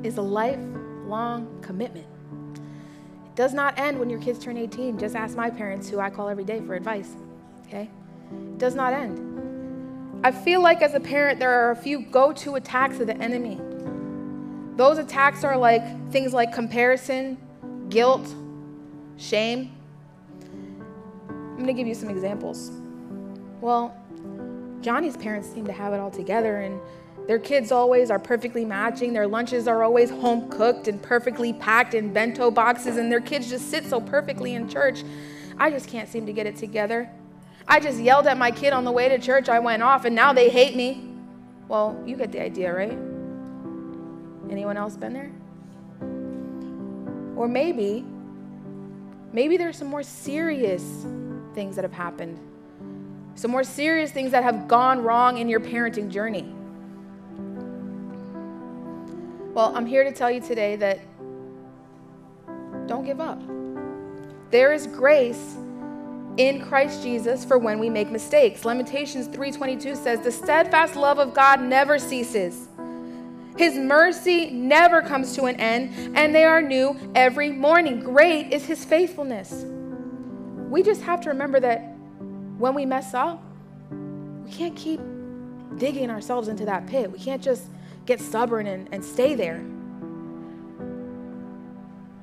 is 0.05 0.19
a 0.19 0.23
lifelong 0.23 1.59
commitment. 1.63 2.07
It 2.55 3.37
does 3.37 3.55
not 3.55 3.79
end 3.79 3.99
when 3.99 4.11
your 4.11 4.21
kids 4.21 4.39
turn 4.39 4.57
18. 4.57 4.99
Just 4.99 5.15
ask 5.17 5.37
my 5.37 5.49
parents, 5.49 5.89
who 5.89 6.01
I 6.01 6.11
call 6.11 6.29
every 6.29 6.45
day 6.45 6.61
for 6.61 6.75
advice. 6.75 7.15
Okay? 7.67 7.89
It 8.31 8.59
does 8.59 8.75
not 8.75 8.93
end. 8.93 10.21
I 10.25 10.33
feel 10.33 10.63
like 10.63 10.83
as 10.83 10.95
a 10.95 11.01
parent, 11.01 11.39
there 11.39 11.51
are 11.51 11.71
a 11.71 11.77
few 11.77 12.01
go 12.01 12.33
to 12.33 12.55
attacks 12.55 12.99
of 13.01 13.07
the 13.07 13.17
enemy. 13.19 13.61
Those 14.77 14.99
attacks 14.99 15.45
are 15.45 15.57
like 15.57 16.11
things 16.11 16.33
like 16.33 16.53
comparison, 16.53 17.39
guilt, 17.89 18.27
shame. 19.17 19.74
I'm 21.55 21.59
going 21.59 21.69
to 21.69 21.73
give 21.73 21.87
you 21.87 21.95
some 21.95 22.11
examples. 22.11 22.73
Well, 23.61 23.97
Johnny's 24.81 25.17
parents 25.17 25.49
seem 25.49 25.65
to 25.67 25.73
have 25.73 25.93
it 25.93 26.01
all 26.01 26.11
together, 26.11 26.63
and 26.63 26.81
their 27.29 27.39
kids 27.39 27.71
always 27.71 28.11
are 28.11 28.19
perfectly 28.19 28.65
matching. 28.65 29.13
Their 29.13 29.29
lunches 29.29 29.69
are 29.69 29.85
always 29.85 30.11
home 30.11 30.51
cooked 30.51 30.89
and 30.89 31.01
perfectly 31.01 31.53
packed 31.53 31.95
in 31.95 32.13
bento 32.13 32.51
boxes, 32.51 32.97
and 32.97 33.11
their 33.11 33.21
kids 33.21 33.49
just 33.49 33.71
sit 33.71 33.87
so 33.87 34.01
perfectly 34.01 34.55
in 34.55 34.69
church. 34.69 35.05
I 35.57 35.71
just 35.71 35.89
can't 35.89 36.09
seem 36.09 36.27
to 36.27 36.33
get 36.33 36.49
it 36.49 36.57
together. 36.57 37.09
I 37.69 37.79
just 37.79 38.01
yelled 38.01 38.27
at 38.27 38.37
my 38.37 38.51
kid 38.51 38.73
on 38.73 38.83
the 38.83 38.91
way 38.91 39.09
to 39.09 39.19
church. 39.19 39.49
I 39.49 39.61
went 39.61 39.81
off, 39.81 40.05
and 40.05 40.15
now 40.17 40.33
they 40.33 40.49
hate 40.49 40.75
me. 40.75 41.09
Well, 41.69 42.03
you 42.05 42.17
get 42.17 42.33
the 42.33 42.43
idea, 42.43 42.75
right? 42.75 42.99
Anyone 44.51 44.77
else 44.77 44.97
been 44.97 45.13
there? 45.13 45.31
Or 47.39 47.47
maybe, 47.47 48.05
maybe 49.33 49.57
there's 49.57 49.79
some 49.79 49.89
more 49.89 50.03
serious 50.03 51.07
things 51.55 51.77
that 51.77 51.83
have 51.83 51.93
happened, 51.93 52.39
some 53.37 53.51
more 53.51 53.65
serious 53.65 54.11
things 54.11 54.33
that 54.33 54.43
have 54.43 54.69
gone 54.69 55.03
wrong 55.03 55.39
in 55.39 55.49
your 55.49 55.61
parenting 55.61 56.11
journey. 56.11 56.53
Well, 59.55 59.73
I'm 59.77 59.87
here 59.87 60.03
to 60.05 60.13
tell 60.13 60.31
you 60.31 60.41
today 60.41 60.77
that 60.77 60.99
don't 62.87 63.05
give 63.05 63.21
up. 63.21 63.41
There 64.51 64.73
is 64.73 64.87
grace 64.87 65.57
in 66.37 66.61
Christ 66.61 67.03
Jesus 67.03 67.45
for 67.45 67.59
when 67.59 67.79
we 67.79 67.89
make 67.89 68.11
mistakes. 68.11 68.65
Lamentations 68.65 69.29
3:22 69.29 69.95
says, 69.95 70.21
"The 70.21 70.33
steadfast 70.33 70.97
love 70.97 71.19
of 71.19 71.35
God 71.35 71.63
never 71.63 71.99
ceases. 71.99 72.69
His 73.57 73.77
mercy 73.77 74.51
never 74.51 75.01
comes 75.01 75.37
to 75.37 75.45
an 75.45 75.55
end, 75.61 75.93
and 76.17 76.35
they 76.35 76.45
are 76.45 76.61
new 76.61 76.97
every 77.15 77.53
morning. 77.53 78.01
Great 78.01 78.53
is 78.53 78.67
his 78.67 78.85
faithfulness." 78.85 79.65
We 80.75 80.83
just 80.83 81.03
have 81.03 81.21
to 81.21 81.29
remember 81.29 81.61
that 81.61 81.95
when 82.59 82.75
we 82.75 82.85
mess 82.85 83.15
up, 83.15 83.41
we 84.45 84.51
can't 84.51 84.75
keep 84.75 84.99
digging 85.77 86.11
ourselves 86.11 86.49
into 86.49 86.65
that 86.65 86.89
pit. 86.89 87.13
We 87.13 87.21
can't 87.21 87.41
just 87.41 87.71
get 88.07 88.21
stubborn 88.21 88.67
and, 88.67 88.89
and 88.91 89.05
stay 89.05 89.37
there. 89.37 89.65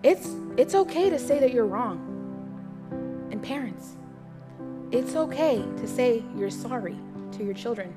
It's, 0.04 0.36
it's 0.58 0.76
okay 0.76 1.10
to 1.10 1.18
say 1.18 1.40
that 1.40 1.54
you're 1.54 1.66
wrong. 1.66 3.30
And 3.32 3.42
parents, 3.42 3.96
it's 4.92 5.16
okay 5.16 5.64
to 5.78 5.88
say 5.88 6.22
you're 6.36 6.50
sorry 6.50 6.98
to 7.32 7.46
your 7.46 7.54
children. 7.54 7.96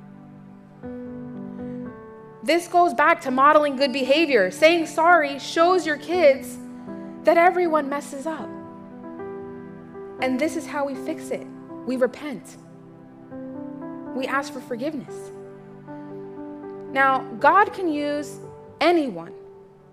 This 2.44 2.68
goes 2.68 2.94
back 2.94 3.20
to 3.22 3.32
modeling 3.32 3.74
good 3.74 3.92
behavior. 3.92 4.52
Saying 4.52 4.86
sorry 4.86 5.40
shows 5.40 5.84
your 5.84 5.96
kids 5.96 6.56
that 7.24 7.36
everyone 7.36 7.88
messes 7.88 8.24
up. 8.24 8.53
And 10.20 10.38
this 10.38 10.56
is 10.56 10.66
how 10.66 10.84
we 10.86 10.94
fix 10.94 11.30
it 11.30 11.46
we 11.86 11.96
repent, 11.96 12.56
we 14.14 14.26
ask 14.26 14.52
for 14.52 14.60
forgiveness. 14.60 15.14
Now, 16.92 17.24
God 17.40 17.72
can 17.72 17.92
use 17.92 18.38
anyone 18.80 19.32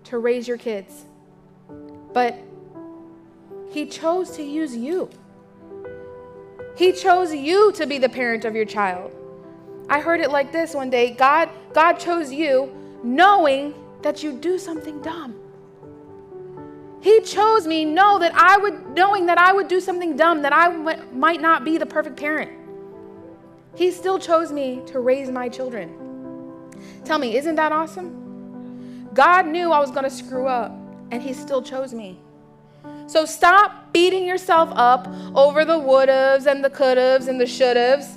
to 0.04 0.18
raise 0.18 0.46
your 0.46 0.56
kids, 0.56 1.04
but 2.12 2.38
He 3.70 3.86
chose 3.86 4.30
to 4.36 4.42
use 4.42 4.76
you. 4.76 5.10
He 6.76 6.92
chose 6.92 7.34
you 7.34 7.72
to 7.72 7.86
be 7.86 7.98
the 7.98 8.08
parent 8.08 8.44
of 8.44 8.54
your 8.54 8.64
child. 8.64 9.12
I 9.90 10.00
heard 10.00 10.20
it 10.20 10.30
like 10.30 10.52
this 10.52 10.74
one 10.74 10.88
day 10.88 11.10
God, 11.10 11.50
God 11.74 11.94
chose 11.94 12.32
you 12.32 12.72
knowing 13.02 13.74
that 14.02 14.22
you 14.22 14.32
do 14.32 14.58
something 14.58 15.02
dumb. 15.02 15.41
He 17.02 17.20
chose 17.22 17.66
me 17.66 17.84
know 17.84 18.20
that 18.20 18.32
I 18.32 18.56
would 18.56 18.90
knowing 18.90 19.26
that 19.26 19.36
I 19.36 19.52
would 19.52 19.66
do 19.66 19.80
something 19.80 20.14
dumb 20.14 20.42
that 20.42 20.52
I 20.52 20.70
w- 20.70 21.12
might 21.12 21.40
not 21.40 21.64
be 21.64 21.76
the 21.76 21.84
perfect 21.84 22.16
parent. 22.16 22.52
He 23.74 23.90
still 23.90 24.20
chose 24.20 24.52
me 24.52 24.82
to 24.86 25.00
raise 25.00 25.28
my 25.28 25.48
children. 25.48 25.98
Tell 27.04 27.18
me, 27.18 27.36
isn't 27.36 27.56
that 27.56 27.72
awesome? 27.72 29.08
God 29.14 29.48
knew 29.48 29.72
I 29.72 29.80
was 29.80 29.90
going 29.90 30.04
to 30.04 30.10
screw 30.10 30.46
up 30.46 30.70
and 31.10 31.20
he 31.20 31.32
still 31.32 31.60
chose 31.60 31.92
me. 31.92 32.20
So 33.08 33.24
stop 33.24 33.92
beating 33.92 34.24
yourself 34.24 34.70
up 34.72 35.08
over 35.34 35.64
the 35.64 35.78
would-haves 35.78 36.46
and 36.46 36.64
the 36.64 36.70
could-haves 36.70 37.26
and 37.26 37.40
the 37.40 37.46
should-haves 37.46 38.16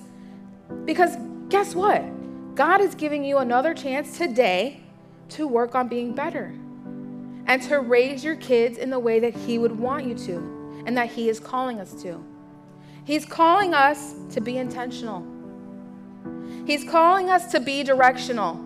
because 0.86 1.18
guess 1.50 1.74
what? 1.74 2.04
God 2.54 2.82
is 2.82 2.94
giving 2.94 3.24
you 3.24 3.40
another 3.40 3.74
chance 3.74 4.16
today 4.16 4.82
to 5.30 5.48
work 5.48 5.74
on 5.74 5.88
being 5.88 6.14
better 6.14 6.54
and 7.48 7.62
to 7.64 7.80
raise 7.80 8.24
your 8.24 8.36
kids 8.36 8.78
in 8.78 8.90
the 8.90 9.00
way 9.00 9.20
that 9.20 9.36
He 9.36 9.58
would 9.58 9.78
want 9.78 10.06
you 10.06 10.16
to 10.16 10.84
and 10.86 10.98
that 10.98 11.10
He 11.10 11.30
is 11.30 11.40
calling 11.40 11.80
us 11.80 11.94
to. 12.04 12.24
He's 13.04 13.26
calling 13.26 13.74
us 13.74 14.14
to 14.32 14.42
be 14.42 14.58
intentional, 14.58 15.26
He's 16.66 16.84
calling 16.90 17.30
us 17.30 17.52
to 17.52 17.60
be 17.60 17.84
directional. 17.84 18.62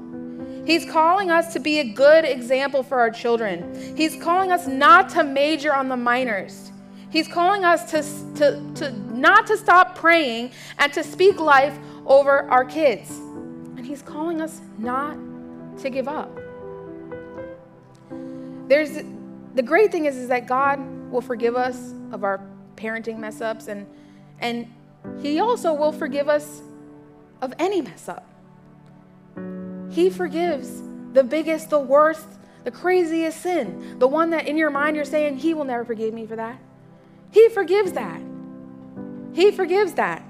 He's 0.65 0.85
calling 0.85 1.31
us 1.31 1.53
to 1.53 1.59
be 1.59 1.79
a 1.79 1.83
good 1.83 2.25
example 2.25 2.83
for 2.83 2.99
our 2.99 3.09
children. 3.09 3.95
He's 3.97 4.21
calling 4.21 4.51
us 4.51 4.67
not 4.67 5.09
to 5.09 5.23
major 5.23 5.73
on 5.73 5.89
the 5.89 5.97
minors. 5.97 6.71
He's 7.09 7.27
calling 7.27 7.65
us 7.65 7.89
to, 7.89 8.03
to, 8.35 8.73
to 8.75 8.91
not 8.91 9.47
to 9.47 9.57
stop 9.57 9.95
praying 9.95 10.51
and 10.77 10.93
to 10.93 11.03
speak 11.03 11.39
life 11.39 11.75
over 12.05 12.47
our 12.51 12.65
kids. 12.65 13.09
And 13.09 13.83
he's 13.83 14.03
calling 14.03 14.41
us 14.41 14.61
not 14.77 15.17
to 15.79 15.89
give 15.89 16.07
up. 16.07 16.29
There's 18.69 18.99
the 19.55 19.63
great 19.63 19.91
thing 19.91 20.05
is, 20.05 20.15
is 20.15 20.29
that 20.29 20.47
God 20.47 20.79
will 21.11 21.21
forgive 21.21 21.55
us 21.55 21.93
of 22.11 22.23
our 22.23 22.39
parenting 22.75 23.17
mess 23.17 23.41
ups 23.41 23.67
and 23.67 23.85
and 24.39 24.71
he 25.21 25.39
also 25.39 25.73
will 25.73 25.91
forgive 25.91 26.29
us 26.29 26.61
of 27.41 27.53
any 27.59 27.81
mess 27.81 28.07
up. 28.07 28.25
He 29.89 30.09
forgives 30.09 30.81
the 31.13 31.23
biggest, 31.23 31.69
the 31.69 31.79
worst, 31.79 32.27
the 32.63 32.71
craziest 32.71 33.41
sin, 33.41 33.97
the 33.99 34.07
one 34.07 34.29
that 34.29 34.47
in 34.47 34.57
your 34.57 34.69
mind 34.69 34.95
you're 34.95 35.05
saying, 35.05 35.37
He 35.37 35.53
will 35.53 35.65
never 35.65 35.83
forgive 35.83 36.13
me 36.13 36.25
for 36.25 36.35
that. 36.35 36.59
He 37.31 37.49
forgives 37.49 37.93
that. 37.93 38.21
He 39.33 39.51
forgives 39.51 39.93
that. 39.93 40.23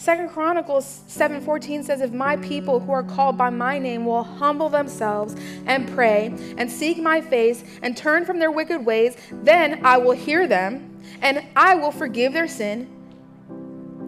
Second 0.00 0.30
Chronicles 0.30 1.02
7:14 1.08 1.84
says 1.84 2.00
if 2.00 2.10
my 2.10 2.34
people 2.36 2.80
who 2.80 2.90
are 2.90 3.02
called 3.02 3.36
by 3.36 3.50
my 3.50 3.78
name 3.78 4.06
will 4.06 4.22
humble 4.22 4.70
themselves 4.70 5.36
and 5.66 5.86
pray 5.90 6.32
and 6.56 6.70
seek 6.70 6.96
my 6.96 7.20
face 7.20 7.62
and 7.82 7.94
turn 7.94 8.24
from 8.24 8.38
their 8.38 8.50
wicked 8.50 8.86
ways 8.86 9.14
then 9.30 9.84
I 9.84 9.98
will 9.98 10.12
hear 10.12 10.46
them 10.46 11.02
and 11.20 11.44
I 11.54 11.74
will 11.74 11.92
forgive 11.92 12.32
their 12.32 12.48
sin 12.48 12.88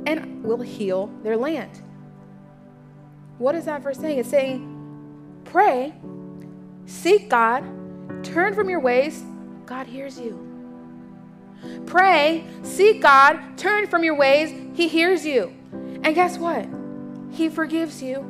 and 0.06 0.42
will 0.42 0.62
heal 0.62 1.10
their 1.22 1.36
land. 1.36 1.82
What 3.36 3.54
is 3.54 3.66
that 3.66 3.82
verse 3.82 3.98
saying? 3.98 4.18
It's 4.18 4.30
saying 4.30 5.42
pray, 5.44 5.92
seek 6.86 7.28
God, 7.28 7.64
turn 8.22 8.54
from 8.54 8.70
your 8.70 8.80
ways, 8.80 9.22
God 9.66 9.86
hears 9.86 10.18
you. 10.18 10.40
Pray, 11.84 12.46
seek 12.62 13.02
God, 13.02 13.58
turn 13.58 13.86
from 13.86 14.02
your 14.02 14.14
ways, 14.16 14.54
He 14.72 14.88
hears 14.88 15.26
you. 15.26 15.54
And 16.02 16.14
guess 16.14 16.38
what? 16.38 16.66
He 17.30 17.48
forgives 17.48 18.02
you 18.02 18.20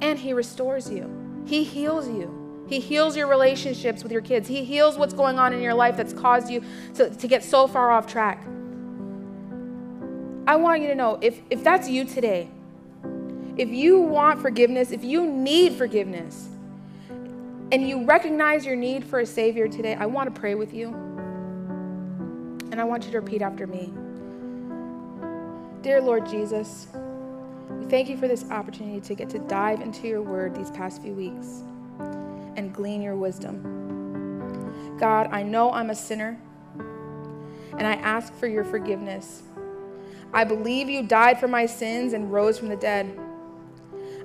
and 0.00 0.18
He 0.18 0.32
restores 0.32 0.90
you. 0.90 1.44
He 1.46 1.64
heals 1.64 2.08
you. 2.08 2.64
He 2.68 2.80
heals 2.80 3.16
your 3.16 3.28
relationships 3.28 4.02
with 4.02 4.10
your 4.10 4.20
kids. 4.20 4.48
He 4.48 4.64
heals 4.64 4.98
what's 4.98 5.14
going 5.14 5.38
on 5.38 5.52
in 5.52 5.62
your 5.62 5.74
life 5.74 5.96
that's 5.96 6.12
caused 6.12 6.50
you 6.50 6.62
to, 6.94 7.10
to 7.10 7.28
get 7.28 7.44
so 7.44 7.66
far 7.68 7.90
off 7.90 8.06
track. 8.06 8.44
I 10.48 10.56
want 10.56 10.82
you 10.82 10.88
to 10.88 10.94
know 10.94 11.18
if, 11.20 11.40
if 11.50 11.62
that's 11.62 11.88
you 11.88 12.04
today, 12.04 12.48
if 13.56 13.68
you 13.68 14.00
want 14.00 14.40
forgiveness, 14.40 14.90
if 14.90 15.04
you 15.04 15.26
need 15.26 15.74
forgiveness, 15.74 16.48
and 17.72 17.88
you 17.88 18.04
recognize 18.04 18.64
your 18.64 18.76
need 18.76 19.04
for 19.04 19.20
a 19.20 19.26
Savior 19.26 19.66
today, 19.66 19.94
I 19.94 20.06
want 20.06 20.32
to 20.32 20.40
pray 20.40 20.54
with 20.54 20.72
you. 20.72 20.88
And 22.70 22.80
I 22.80 22.84
want 22.84 23.04
you 23.06 23.12
to 23.12 23.20
repeat 23.20 23.42
after 23.42 23.66
me 23.66 23.92
Dear 25.82 26.00
Lord 26.00 26.26
Jesus, 26.26 26.88
thank 27.88 28.08
you 28.08 28.16
for 28.16 28.28
this 28.28 28.50
opportunity 28.50 29.00
to 29.00 29.14
get 29.14 29.30
to 29.30 29.38
dive 29.38 29.80
into 29.80 30.08
your 30.08 30.22
word 30.22 30.54
these 30.54 30.70
past 30.70 31.02
few 31.02 31.12
weeks 31.12 31.62
and 32.56 32.74
glean 32.74 33.00
your 33.00 33.16
wisdom. 33.16 34.96
God, 34.98 35.28
I 35.30 35.42
know 35.42 35.72
I'm 35.72 35.90
a 35.90 35.94
sinner, 35.94 36.38
and 36.78 37.86
I 37.86 37.94
ask 37.94 38.34
for 38.34 38.46
your 38.46 38.64
forgiveness. 38.64 39.42
I 40.32 40.44
believe 40.44 40.88
you 40.88 41.02
died 41.02 41.38
for 41.38 41.48
my 41.48 41.66
sins 41.66 42.12
and 42.12 42.32
rose 42.32 42.58
from 42.58 42.68
the 42.68 42.76
dead. 42.76 43.18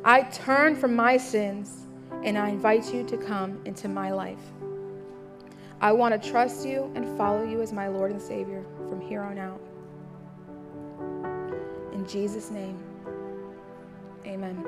I 0.04 0.24
turn 0.24 0.76
from 0.76 0.96
my 0.96 1.18
sins 1.18 1.86
and 2.24 2.38
I 2.38 2.50
invite 2.50 2.94
you 2.94 3.04
to 3.06 3.18
come 3.18 3.62
into 3.66 3.88
my 3.88 4.12
life. 4.12 4.42
I 5.80 5.92
want 5.92 6.22
to 6.22 6.30
trust 6.30 6.66
you 6.66 6.92
and 6.96 7.18
follow 7.18 7.44
you 7.44 7.62
as 7.62 7.72
my 7.72 7.88
Lord 7.88 8.12
and 8.12 8.22
Savior 8.22 8.64
from 8.90 9.02
here 9.02 9.22
on 9.22 9.38
out. 9.38 9.62
In 11.94 12.06
Jesus' 12.08 12.52
name, 12.52 12.78
amen. 14.26 14.66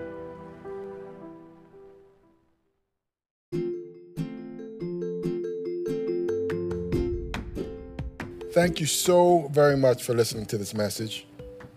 Thank 8.53 8.79
you 8.79 8.85
so 8.85 9.47
very 9.51 9.75
much 9.75 10.03
for 10.03 10.13
listening 10.13 10.45
to 10.45 10.59
this 10.59 10.75
message. 10.75 11.25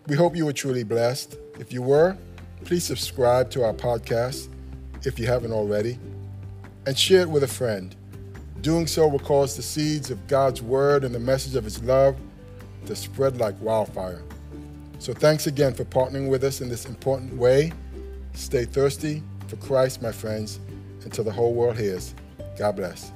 We 0.09 0.15
hope 0.15 0.37
you 0.37 0.45
were 0.45 0.53
truly 0.53 0.85
blessed. 0.85 1.39
If 1.59 1.73
you 1.73 1.81
were, 1.81 2.19
please 2.65 2.85
subscribe 2.85 3.51
to 3.53 3.65
our 3.65 3.73
podcast 3.73 4.49
if 5.05 5.19
you 5.19 5.27
haven't 5.27 5.53
already 5.53 5.99
and 6.87 6.99
share 6.99 7.23
it 7.23 7.31
with 7.31 7.45
a 7.45 7.49
friend. 7.49 7.97
Doing 8.61 8.87
so 8.87 9.09
will 9.09 9.19
cause 9.19 9.57
the 9.57 9.63
seeds 9.63 10.11
of 10.11 10.27
God's 10.27 10.61
word 10.61 11.05
and 11.05 11.15
the 11.15 11.19
message 11.19 11.55
of 11.55 11.65
his 11.65 11.83
love 11.83 12.17
to 12.87 12.95
spread 12.95 13.39
like 13.39 13.55
wildfire. 13.61 14.23
So 14.99 15.13
thanks 15.13 15.47
again 15.47 15.75
for 15.75 15.85
partnering 15.85 16.29
with 16.29 16.43
us 16.45 16.61
in 16.61 16.69
this 16.69 16.87
important 16.87 17.37
way. 17.37 17.73
Stay 18.35 18.65
thirsty 18.65 19.23
for 19.47 19.57
Christ, 19.57 20.03
my 20.03 20.13
friends, 20.13 20.59
until 21.05 21.25
the 21.25 21.33
whole 21.33 21.55
world 21.55 21.77
hears. 21.77 22.15
God 22.59 22.77
bless. 22.77 23.13